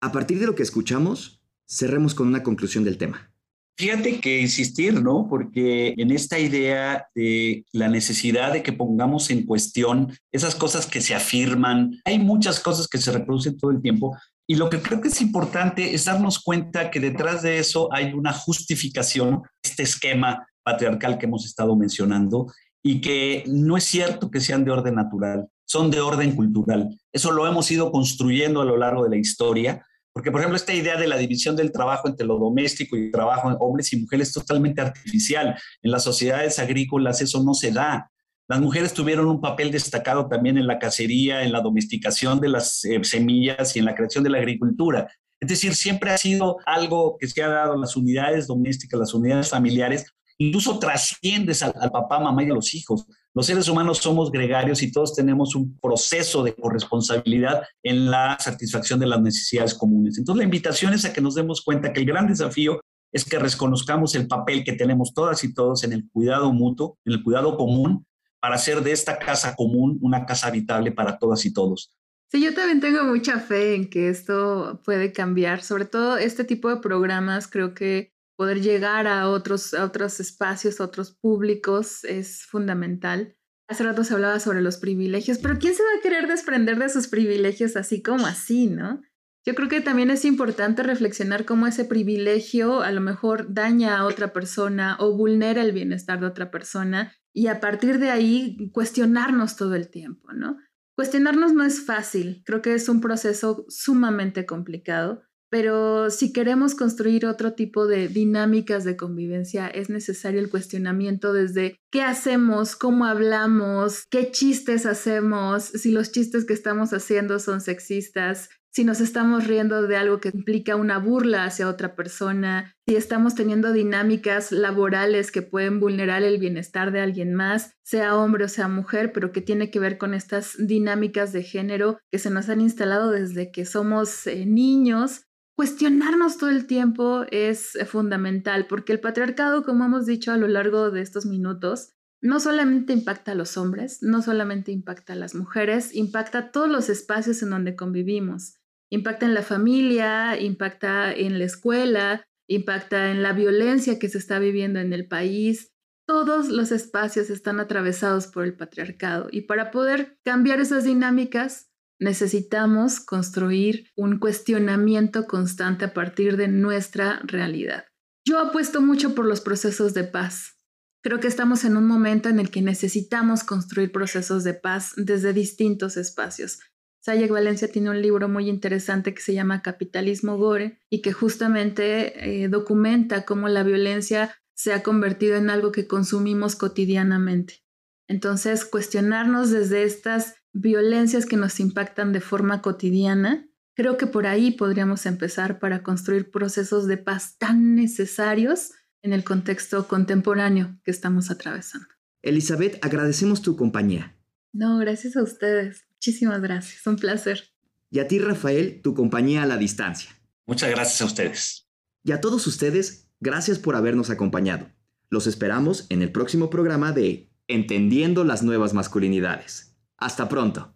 A 0.00 0.10
partir 0.10 0.40
de 0.40 0.46
lo 0.46 0.54
que 0.54 0.62
escuchamos, 0.62 1.40
cerremos 1.68 2.14
con 2.14 2.26
una 2.26 2.42
conclusión 2.42 2.84
del 2.84 2.98
tema. 2.98 3.32
Fíjate 3.76 4.20
que 4.20 4.40
insistir, 4.40 5.00
¿no? 5.00 5.26
Porque 5.28 5.94
en 5.96 6.10
esta 6.10 6.38
idea 6.38 7.06
de 7.14 7.64
la 7.72 7.88
necesidad 7.88 8.52
de 8.52 8.62
que 8.62 8.72
pongamos 8.72 9.30
en 9.30 9.46
cuestión 9.46 10.12
esas 10.30 10.54
cosas 10.54 10.86
que 10.86 11.00
se 11.00 11.14
afirman, 11.14 12.00
hay 12.04 12.18
muchas 12.18 12.60
cosas 12.60 12.86
que 12.86 12.98
se 12.98 13.12
reproducen 13.12 13.56
todo 13.56 13.70
el 13.70 13.80
tiempo. 13.80 14.16
Y 14.46 14.56
lo 14.56 14.68
que 14.68 14.80
creo 14.80 15.00
que 15.00 15.08
es 15.08 15.20
importante 15.20 15.94
es 15.94 16.04
darnos 16.04 16.40
cuenta 16.40 16.90
que 16.90 17.00
detrás 17.00 17.42
de 17.42 17.58
eso 17.58 17.92
hay 17.92 18.12
una 18.12 18.32
justificación, 18.32 19.42
este 19.62 19.84
esquema 19.84 20.46
patriarcal 20.62 21.18
que 21.18 21.26
hemos 21.26 21.46
estado 21.46 21.76
mencionando, 21.76 22.46
y 22.84 23.00
que 23.00 23.44
no 23.46 23.76
es 23.76 23.84
cierto 23.84 24.30
que 24.30 24.40
sean 24.40 24.64
de 24.64 24.72
orden 24.72 24.96
natural, 24.96 25.48
son 25.64 25.90
de 25.90 26.00
orden 26.00 26.34
cultural. 26.34 26.88
Eso 27.12 27.30
lo 27.30 27.46
hemos 27.46 27.70
ido 27.70 27.92
construyendo 27.92 28.60
a 28.60 28.64
lo 28.64 28.76
largo 28.76 29.04
de 29.04 29.10
la 29.10 29.16
historia 29.16 29.86
porque, 30.12 30.30
por 30.30 30.40
ejemplo, 30.40 30.56
esta 30.56 30.74
idea 30.74 30.96
de 30.96 31.06
la 31.06 31.16
división 31.16 31.56
del 31.56 31.72
trabajo 31.72 32.06
entre 32.06 32.26
lo 32.26 32.38
doméstico 32.38 32.96
y 32.96 33.10
trabajo 33.10 33.50
en 33.50 33.56
hombres 33.60 33.92
y 33.92 34.00
mujeres 34.00 34.28
es 34.28 34.34
totalmente 34.34 34.82
artificial. 34.82 35.56
En 35.82 35.90
las 35.90 36.04
sociedades 36.04 36.58
agrícolas 36.58 37.22
eso 37.22 37.42
no 37.42 37.54
se 37.54 37.72
da. 37.72 38.10
Las 38.48 38.60
mujeres 38.60 38.92
tuvieron 38.92 39.26
un 39.28 39.40
papel 39.40 39.70
destacado 39.70 40.28
también 40.28 40.58
en 40.58 40.66
la 40.66 40.78
cacería, 40.78 41.42
en 41.42 41.52
la 41.52 41.60
domesticación 41.60 42.40
de 42.40 42.48
las 42.48 42.84
eh, 42.84 43.02
semillas 43.02 43.76
y 43.76 43.78
en 43.78 43.84
la 43.84 43.94
creación 43.94 44.24
de 44.24 44.30
la 44.30 44.38
agricultura. 44.38 45.08
Es 45.40 45.48
decir, 45.48 45.74
siempre 45.74 46.10
ha 46.10 46.18
sido 46.18 46.58
algo 46.66 47.16
que 47.18 47.26
se 47.26 47.42
ha 47.42 47.48
dado 47.48 47.76
las 47.76 47.96
unidades 47.96 48.46
domésticas, 48.46 49.00
las 49.00 49.14
unidades 49.14 49.48
familiares, 49.48 50.06
incluso 50.38 50.78
trasciendes 50.78 51.62
al, 51.62 51.72
papá, 51.90 52.20
mamá 52.20 52.44
y 52.44 52.50
a 52.50 52.54
los 52.54 52.74
hijos. 52.74 53.06
Los 53.34 53.46
seres 53.46 53.68
humanos 53.68 53.98
somos 53.98 54.30
gregarios 54.30 54.82
y 54.82 54.92
todos 54.92 55.14
tenemos 55.14 55.54
un 55.54 55.78
proceso 55.80 56.42
de 56.42 56.54
corresponsabilidad 56.54 57.62
en 57.82 58.10
la 58.10 58.36
satisfacción 58.38 59.00
de 59.00 59.06
las 59.06 59.20
necesidades 59.20 59.74
comunes. 59.74 60.18
Entonces, 60.18 60.38
la 60.38 60.44
invitación 60.44 60.92
es 60.92 61.04
a 61.04 61.12
que 61.12 61.20
nos 61.20 61.34
demos 61.34 61.62
cuenta 61.62 61.92
que 61.92 62.00
el 62.00 62.06
gran 62.06 62.26
desafío 62.26 62.80
es 63.12 63.24
que 63.24 63.38
reconozcamos 63.38 64.14
el 64.14 64.26
papel 64.26 64.64
que 64.64 64.72
tenemos 64.72 65.12
todas 65.14 65.42
y 65.44 65.54
todos 65.54 65.84
en 65.84 65.92
el 65.92 66.08
cuidado 66.10 66.52
mutuo, 66.52 66.98
en 67.04 67.14
el 67.14 67.22
cuidado 67.22 67.56
común, 67.56 68.06
para 68.42 68.56
hacer 68.56 68.82
de 68.82 68.90
esta 68.90 69.20
casa 69.20 69.54
común 69.54 69.98
una 70.02 70.26
casa 70.26 70.48
habitable 70.48 70.90
para 70.90 71.16
todas 71.16 71.46
y 71.46 71.52
todos. 71.52 71.92
Sí, 72.28 72.42
yo 72.42 72.52
también 72.54 72.80
tengo 72.80 73.04
mucha 73.04 73.38
fe 73.38 73.76
en 73.76 73.88
que 73.88 74.08
esto 74.08 74.82
puede 74.84 75.12
cambiar, 75.12 75.62
sobre 75.62 75.84
todo 75.84 76.16
este 76.16 76.42
tipo 76.42 76.68
de 76.68 76.78
programas 76.78 77.46
creo 77.46 77.72
que 77.72 78.12
poder 78.36 78.60
llegar 78.60 79.06
a 79.06 79.28
otros, 79.28 79.74
a 79.74 79.84
otros 79.84 80.18
espacios, 80.18 80.80
a 80.80 80.84
otros 80.84 81.12
públicos 81.12 82.02
es 82.02 82.42
fundamental. 82.44 83.36
Hace 83.68 83.84
rato 83.84 84.02
se 84.02 84.14
hablaba 84.14 84.40
sobre 84.40 84.60
los 84.60 84.76
privilegios, 84.76 85.38
pero 85.38 85.58
¿quién 85.60 85.74
se 85.74 85.84
va 85.84 85.90
a 85.98 86.02
querer 86.02 86.26
desprender 86.26 86.78
de 86.78 86.88
sus 86.88 87.06
privilegios 87.06 87.76
así 87.76 88.02
como 88.02 88.26
así, 88.26 88.66
no? 88.66 89.02
Yo 89.44 89.54
creo 89.56 89.68
que 89.68 89.80
también 89.80 90.10
es 90.10 90.24
importante 90.24 90.84
reflexionar 90.84 91.44
cómo 91.44 91.66
ese 91.66 91.84
privilegio 91.84 92.82
a 92.82 92.92
lo 92.92 93.00
mejor 93.00 93.52
daña 93.52 93.98
a 93.98 94.06
otra 94.06 94.32
persona 94.32 94.96
o 95.00 95.16
vulnera 95.16 95.62
el 95.62 95.72
bienestar 95.72 96.20
de 96.20 96.26
otra 96.26 96.50
persona 96.50 97.12
y 97.34 97.48
a 97.48 97.58
partir 97.58 97.98
de 97.98 98.10
ahí 98.10 98.70
cuestionarnos 98.72 99.56
todo 99.56 99.74
el 99.74 99.90
tiempo, 99.90 100.32
¿no? 100.32 100.58
Cuestionarnos 100.94 101.54
no 101.54 101.64
es 101.64 101.84
fácil, 101.84 102.42
creo 102.44 102.62
que 102.62 102.74
es 102.74 102.88
un 102.88 103.00
proceso 103.00 103.64
sumamente 103.68 104.46
complicado, 104.46 105.22
pero 105.50 106.08
si 106.10 106.32
queremos 106.32 106.74
construir 106.74 107.26
otro 107.26 107.54
tipo 107.54 107.86
de 107.86 108.08
dinámicas 108.08 108.84
de 108.84 108.96
convivencia, 108.96 109.66
es 109.66 109.90
necesario 109.90 110.38
el 110.40 110.50
cuestionamiento 110.50 111.32
desde 111.32 111.76
qué 111.90 112.02
hacemos, 112.02 112.76
cómo 112.76 113.06
hablamos, 113.06 114.06
qué 114.10 114.30
chistes 114.30 114.86
hacemos, 114.86 115.64
si 115.64 115.90
los 115.90 116.12
chistes 116.12 116.44
que 116.44 116.54
estamos 116.54 116.92
haciendo 116.92 117.38
son 117.38 117.60
sexistas, 117.60 118.48
si 118.72 118.84
nos 118.84 119.00
estamos 119.00 119.46
riendo 119.46 119.82
de 119.82 119.96
algo 119.96 120.18
que 120.18 120.30
implica 120.32 120.76
una 120.76 120.98
burla 120.98 121.44
hacia 121.44 121.68
otra 121.68 121.94
persona, 121.94 122.74
si 122.86 122.96
estamos 122.96 123.34
teniendo 123.34 123.72
dinámicas 123.72 124.50
laborales 124.50 125.30
que 125.30 125.42
pueden 125.42 125.78
vulnerar 125.78 126.22
el 126.22 126.38
bienestar 126.38 126.90
de 126.90 127.00
alguien 127.00 127.34
más, 127.34 127.74
sea 127.84 128.16
hombre 128.16 128.44
o 128.44 128.48
sea 128.48 128.68
mujer, 128.68 129.12
pero 129.12 129.30
que 129.30 129.42
tiene 129.42 129.70
que 129.70 129.78
ver 129.78 129.98
con 129.98 130.14
estas 130.14 130.54
dinámicas 130.58 131.32
de 131.32 131.42
género 131.42 131.98
que 132.10 132.18
se 132.18 132.30
nos 132.30 132.48
han 132.48 132.62
instalado 132.62 133.10
desde 133.10 133.52
que 133.52 133.66
somos 133.66 134.26
eh, 134.26 134.46
niños 134.46 135.26
cuestionarnos 135.54 136.38
todo 136.38 136.50
el 136.50 136.66
tiempo 136.66 137.24
es 137.30 137.78
fundamental, 137.86 138.66
porque 138.68 138.92
el 138.92 139.00
patriarcado, 139.00 139.64
como 139.64 139.84
hemos 139.84 140.06
dicho 140.06 140.32
a 140.32 140.36
lo 140.36 140.48
largo 140.48 140.90
de 140.90 141.02
estos 141.02 141.26
minutos, 141.26 141.92
no 142.22 142.40
solamente 142.40 142.92
impacta 142.92 143.32
a 143.32 143.34
los 143.34 143.56
hombres, 143.56 143.98
no 144.00 144.22
solamente 144.22 144.72
impacta 144.72 145.12
a 145.12 145.16
las 145.16 145.34
mujeres, 145.34 145.94
impacta 145.94 146.38
a 146.38 146.50
todos 146.52 146.70
los 146.70 146.88
espacios 146.88 147.42
en 147.42 147.50
donde 147.50 147.76
convivimos. 147.76 148.61
Impacta 148.92 149.24
en 149.24 149.32
la 149.32 149.42
familia, 149.42 150.38
impacta 150.38 151.14
en 151.14 151.38
la 151.38 151.46
escuela, 151.46 152.26
impacta 152.46 153.10
en 153.10 153.22
la 153.22 153.32
violencia 153.32 153.98
que 153.98 154.10
se 154.10 154.18
está 154.18 154.38
viviendo 154.38 154.80
en 154.80 154.92
el 154.92 155.08
país. 155.08 155.72
Todos 156.06 156.48
los 156.48 156.72
espacios 156.72 157.30
están 157.30 157.58
atravesados 157.58 158.26
por 158.26 158.44
el 158.44 158.54
patriarcado 158.54 159.28
y 159.32 159.42
para 159.42 159.70
poder 159.70 160.18
cambiar 160.26 160.60
esas 160.60 160.84
dinámicas 160.84 161.70
necesitamos 162.00 163.00
construir 163.00 163.86
un 163.96 164.18
cuestionamiento 164.18 165.26
constante 165.26 165.86
a 165.86 165.94
partir 165.94 166.36
de 166.36 166.48
nuestra 166.48 167.22
realidad. 167.24 167.86
Yo 168.26 168.40
apuesto 168.40 168.82
mucho 168.82 169.14
por 169.14 169.24
los 169.24 169.40
procesos 169.40 169.94
de 169.94 170.04
paz. 170.04 170.58
Creo 171.02 171.18
que 171.18 171.28
estamos 171.28 171.64
en 171.64 171.78
un 171.78 171.86
momento 171.86 172.28
en 172.28 172.38
el 172.38 172.50
que 172.50 172.60
necesitamos 172.60 173.42
construir 173.42 173.90
procesos 173.90 174.44
de 174.44 174.52
paz 174.52 174.92
desde 174.96 175.32
distintos 175.32 175.96
espacios. 175.96 176.58
Sayek 177.02 177.32
Valencia 177.32 177.66
tiene 177.66 177.90
un 177.90 178.00
libro 178.00 178.28
muy 178.28 178.48
interesante 178.48 179.12
que 179.12 179.20
se 179.20 179.34
llama 179.34 179.60
Capitalismo 179.60 180.38
Gore 180.38 180.78
y 180.88 181.02
que 181.02 181.12
justamente 181.12 182.44
eh, 182.44 182.48
documenta 182.48 183.24
cómo 183.24 183.48
la 183.48 183.64
violencia 183.64 184.36
se 184.54 184.72
ha 184.72 184.84
convertido 184.84 185.36
en 185.36 185.50
algo 185.50 185.72
que 185.72 185.88
consumimos 185.88 186.54
cotidianamente. 186.54 187.64
Entonces, 188.06 188.64
cuestionarnos 188.64 189.50
desde 189.50 189.82
estas 189.82 190.36
violencias 190.52 191.26
que 191.26 191.36
nos 191.36 191.58
impactan 191.58 192.12
de 192.12 192.20
forma 192.20 192.62
cotidiana, 192.62 193.48
creo 193.74 193.96
que 193.96 194.06
por 194.06 194.28
ahí 194.28 194.52
podríamos 194.52 195.04
empezar 195.06 195.58
para 195.58 195.82
construir 195.82 196.30
procesos 196.30 196.86
de 196.86 196.98
paz 196.98 197.36
tan 197.36 197.74
necesarios 197.74 198.70
en 199.02 199.12
el 199.12 199.24
contexto 199.24 199.88
contemporáneo 199.88 200.78
que 200.84 200.92
estamos 200.92 201.32
atravesando. 201.32 201.88
Elizabeth, 202.22 202.78
agradecemos 202.84 203.42
tu 203.42 203.56
compañía. 203.56 204.16
No, 204.52 204.78
gracias 204.78 205.16
a 205.16 205.22
ustedes. 205.24 205.88
Muchísimas 206.02 206.42
gracias. 206.42 206.84
Un 206.84 206.96
placer. 206.96 207.44
Y 207.88 208.00
a 208.00 208.08
ti, 208.08 208.18
Rafael, 208.18 208.80
tu 208.82 208.92
compañía 208.92 209.44
a 209.44 209.46
la 209.46 209.56
distancia. 209.56 210.10
Muchas 210.46 210.68
gracias 210.68 211.00
a 211.00 211.04
ustedes. 211.04 211.68
Y 212.02 212.10
a 212.10 212.20
todos 212.20 212.44
ustedes, 212.48 213.08
gracias 213.20 213.60
por 213.60 213.76
habernos 213.76 214.10
acompañado. 214.10 214.68
Los 215.10 215.28
esperamos 215.28 215.86
en 215.90 216.02
el 216.02 216.10
próximo 216.10 216.50
programa 216.50 216.90
de 216.90 217.30
Entendiendo 217.46 218.24
las 218.24 218.42
nuevas 218.42 218.74
masculinidades. 218.74 219.76
Hasta 219.96 220.28
pronto. 220.28 220.74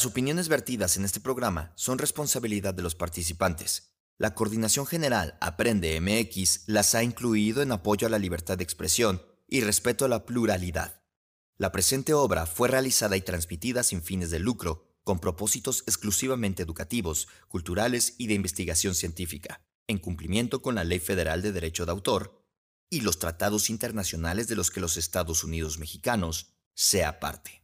Las 0.00 0.06
opiniones 0.06 0.48
vertidas 0.48 0.96
en 0.96 1.04
este 1.04 1.20
programa 1.20 1.74
son 1.76 1.98
responsabilidad 1.98 2.72
de 2.72 2.80
los 2.80 2.94
participantes. 2.94 3.92
La 4.16 4.34
Coordinación 4.34 4.86
General 4.86 5.36
Aprende 5.42 6.00
MX 6.00 6.62
las 6.68 6.94
ha 6.94 7.02
incluido 7.02 7.60
en 7.60 7.70
apoyo 7.70 8.06
a 8.06 8.10
la 8.10 8.18
libertad 8.18 8.56
de 8.56 8.64
expresión 8.64 9.20
y 9.46 9.60
respeto 9.60 10.06
a 10.06 10.08
la 10.08 10.24
pluralidad. 10.24 11.02
La 11.58 11.70
presente 11.70 12.14
obra 12.14 12.46
fue 12.46 12.68
realizada 12.68 13.14
y 13.18 13.20
transmitida 13.20 13.82
sin 13.82 14.02
fines 14.02 14.30
de 14.30 14.38
lucro, 14.38 14.88
con 15.04 15.18
propósitos 15.18 15.82
exclusivamente 15.86 16.62
educativos, 16.62 17.28
culturales 17.48 18.14
y 18.16 18.26
de 18.26 18.32
investigación 18.32 18.94
científica, 18.94 19.66
en 19.86 19.98
cumplimiento 19.98 20.62
con 20.62 20.76
la 20.76 20.84
Ley 20.84 21.00
Federal 21.00 21.42
de 21.42 21.52
Derecho 21.52 21.84
de 21.84 21.92
Autor 21.92 22.42
y 22.88 23.02
los 23.02 23.18
tratados 23.18 23.68
internacionales 23.68 24.48
de 24.48 24.56
los 24.56 24.70
que 24.70 24.80
los 24.80 24.96
Estados 24.96 25.44
Unidos 25.44 25.78
mexicanos 25.78 26.54
sea 26.72 27.20
parte. 27.20 27.59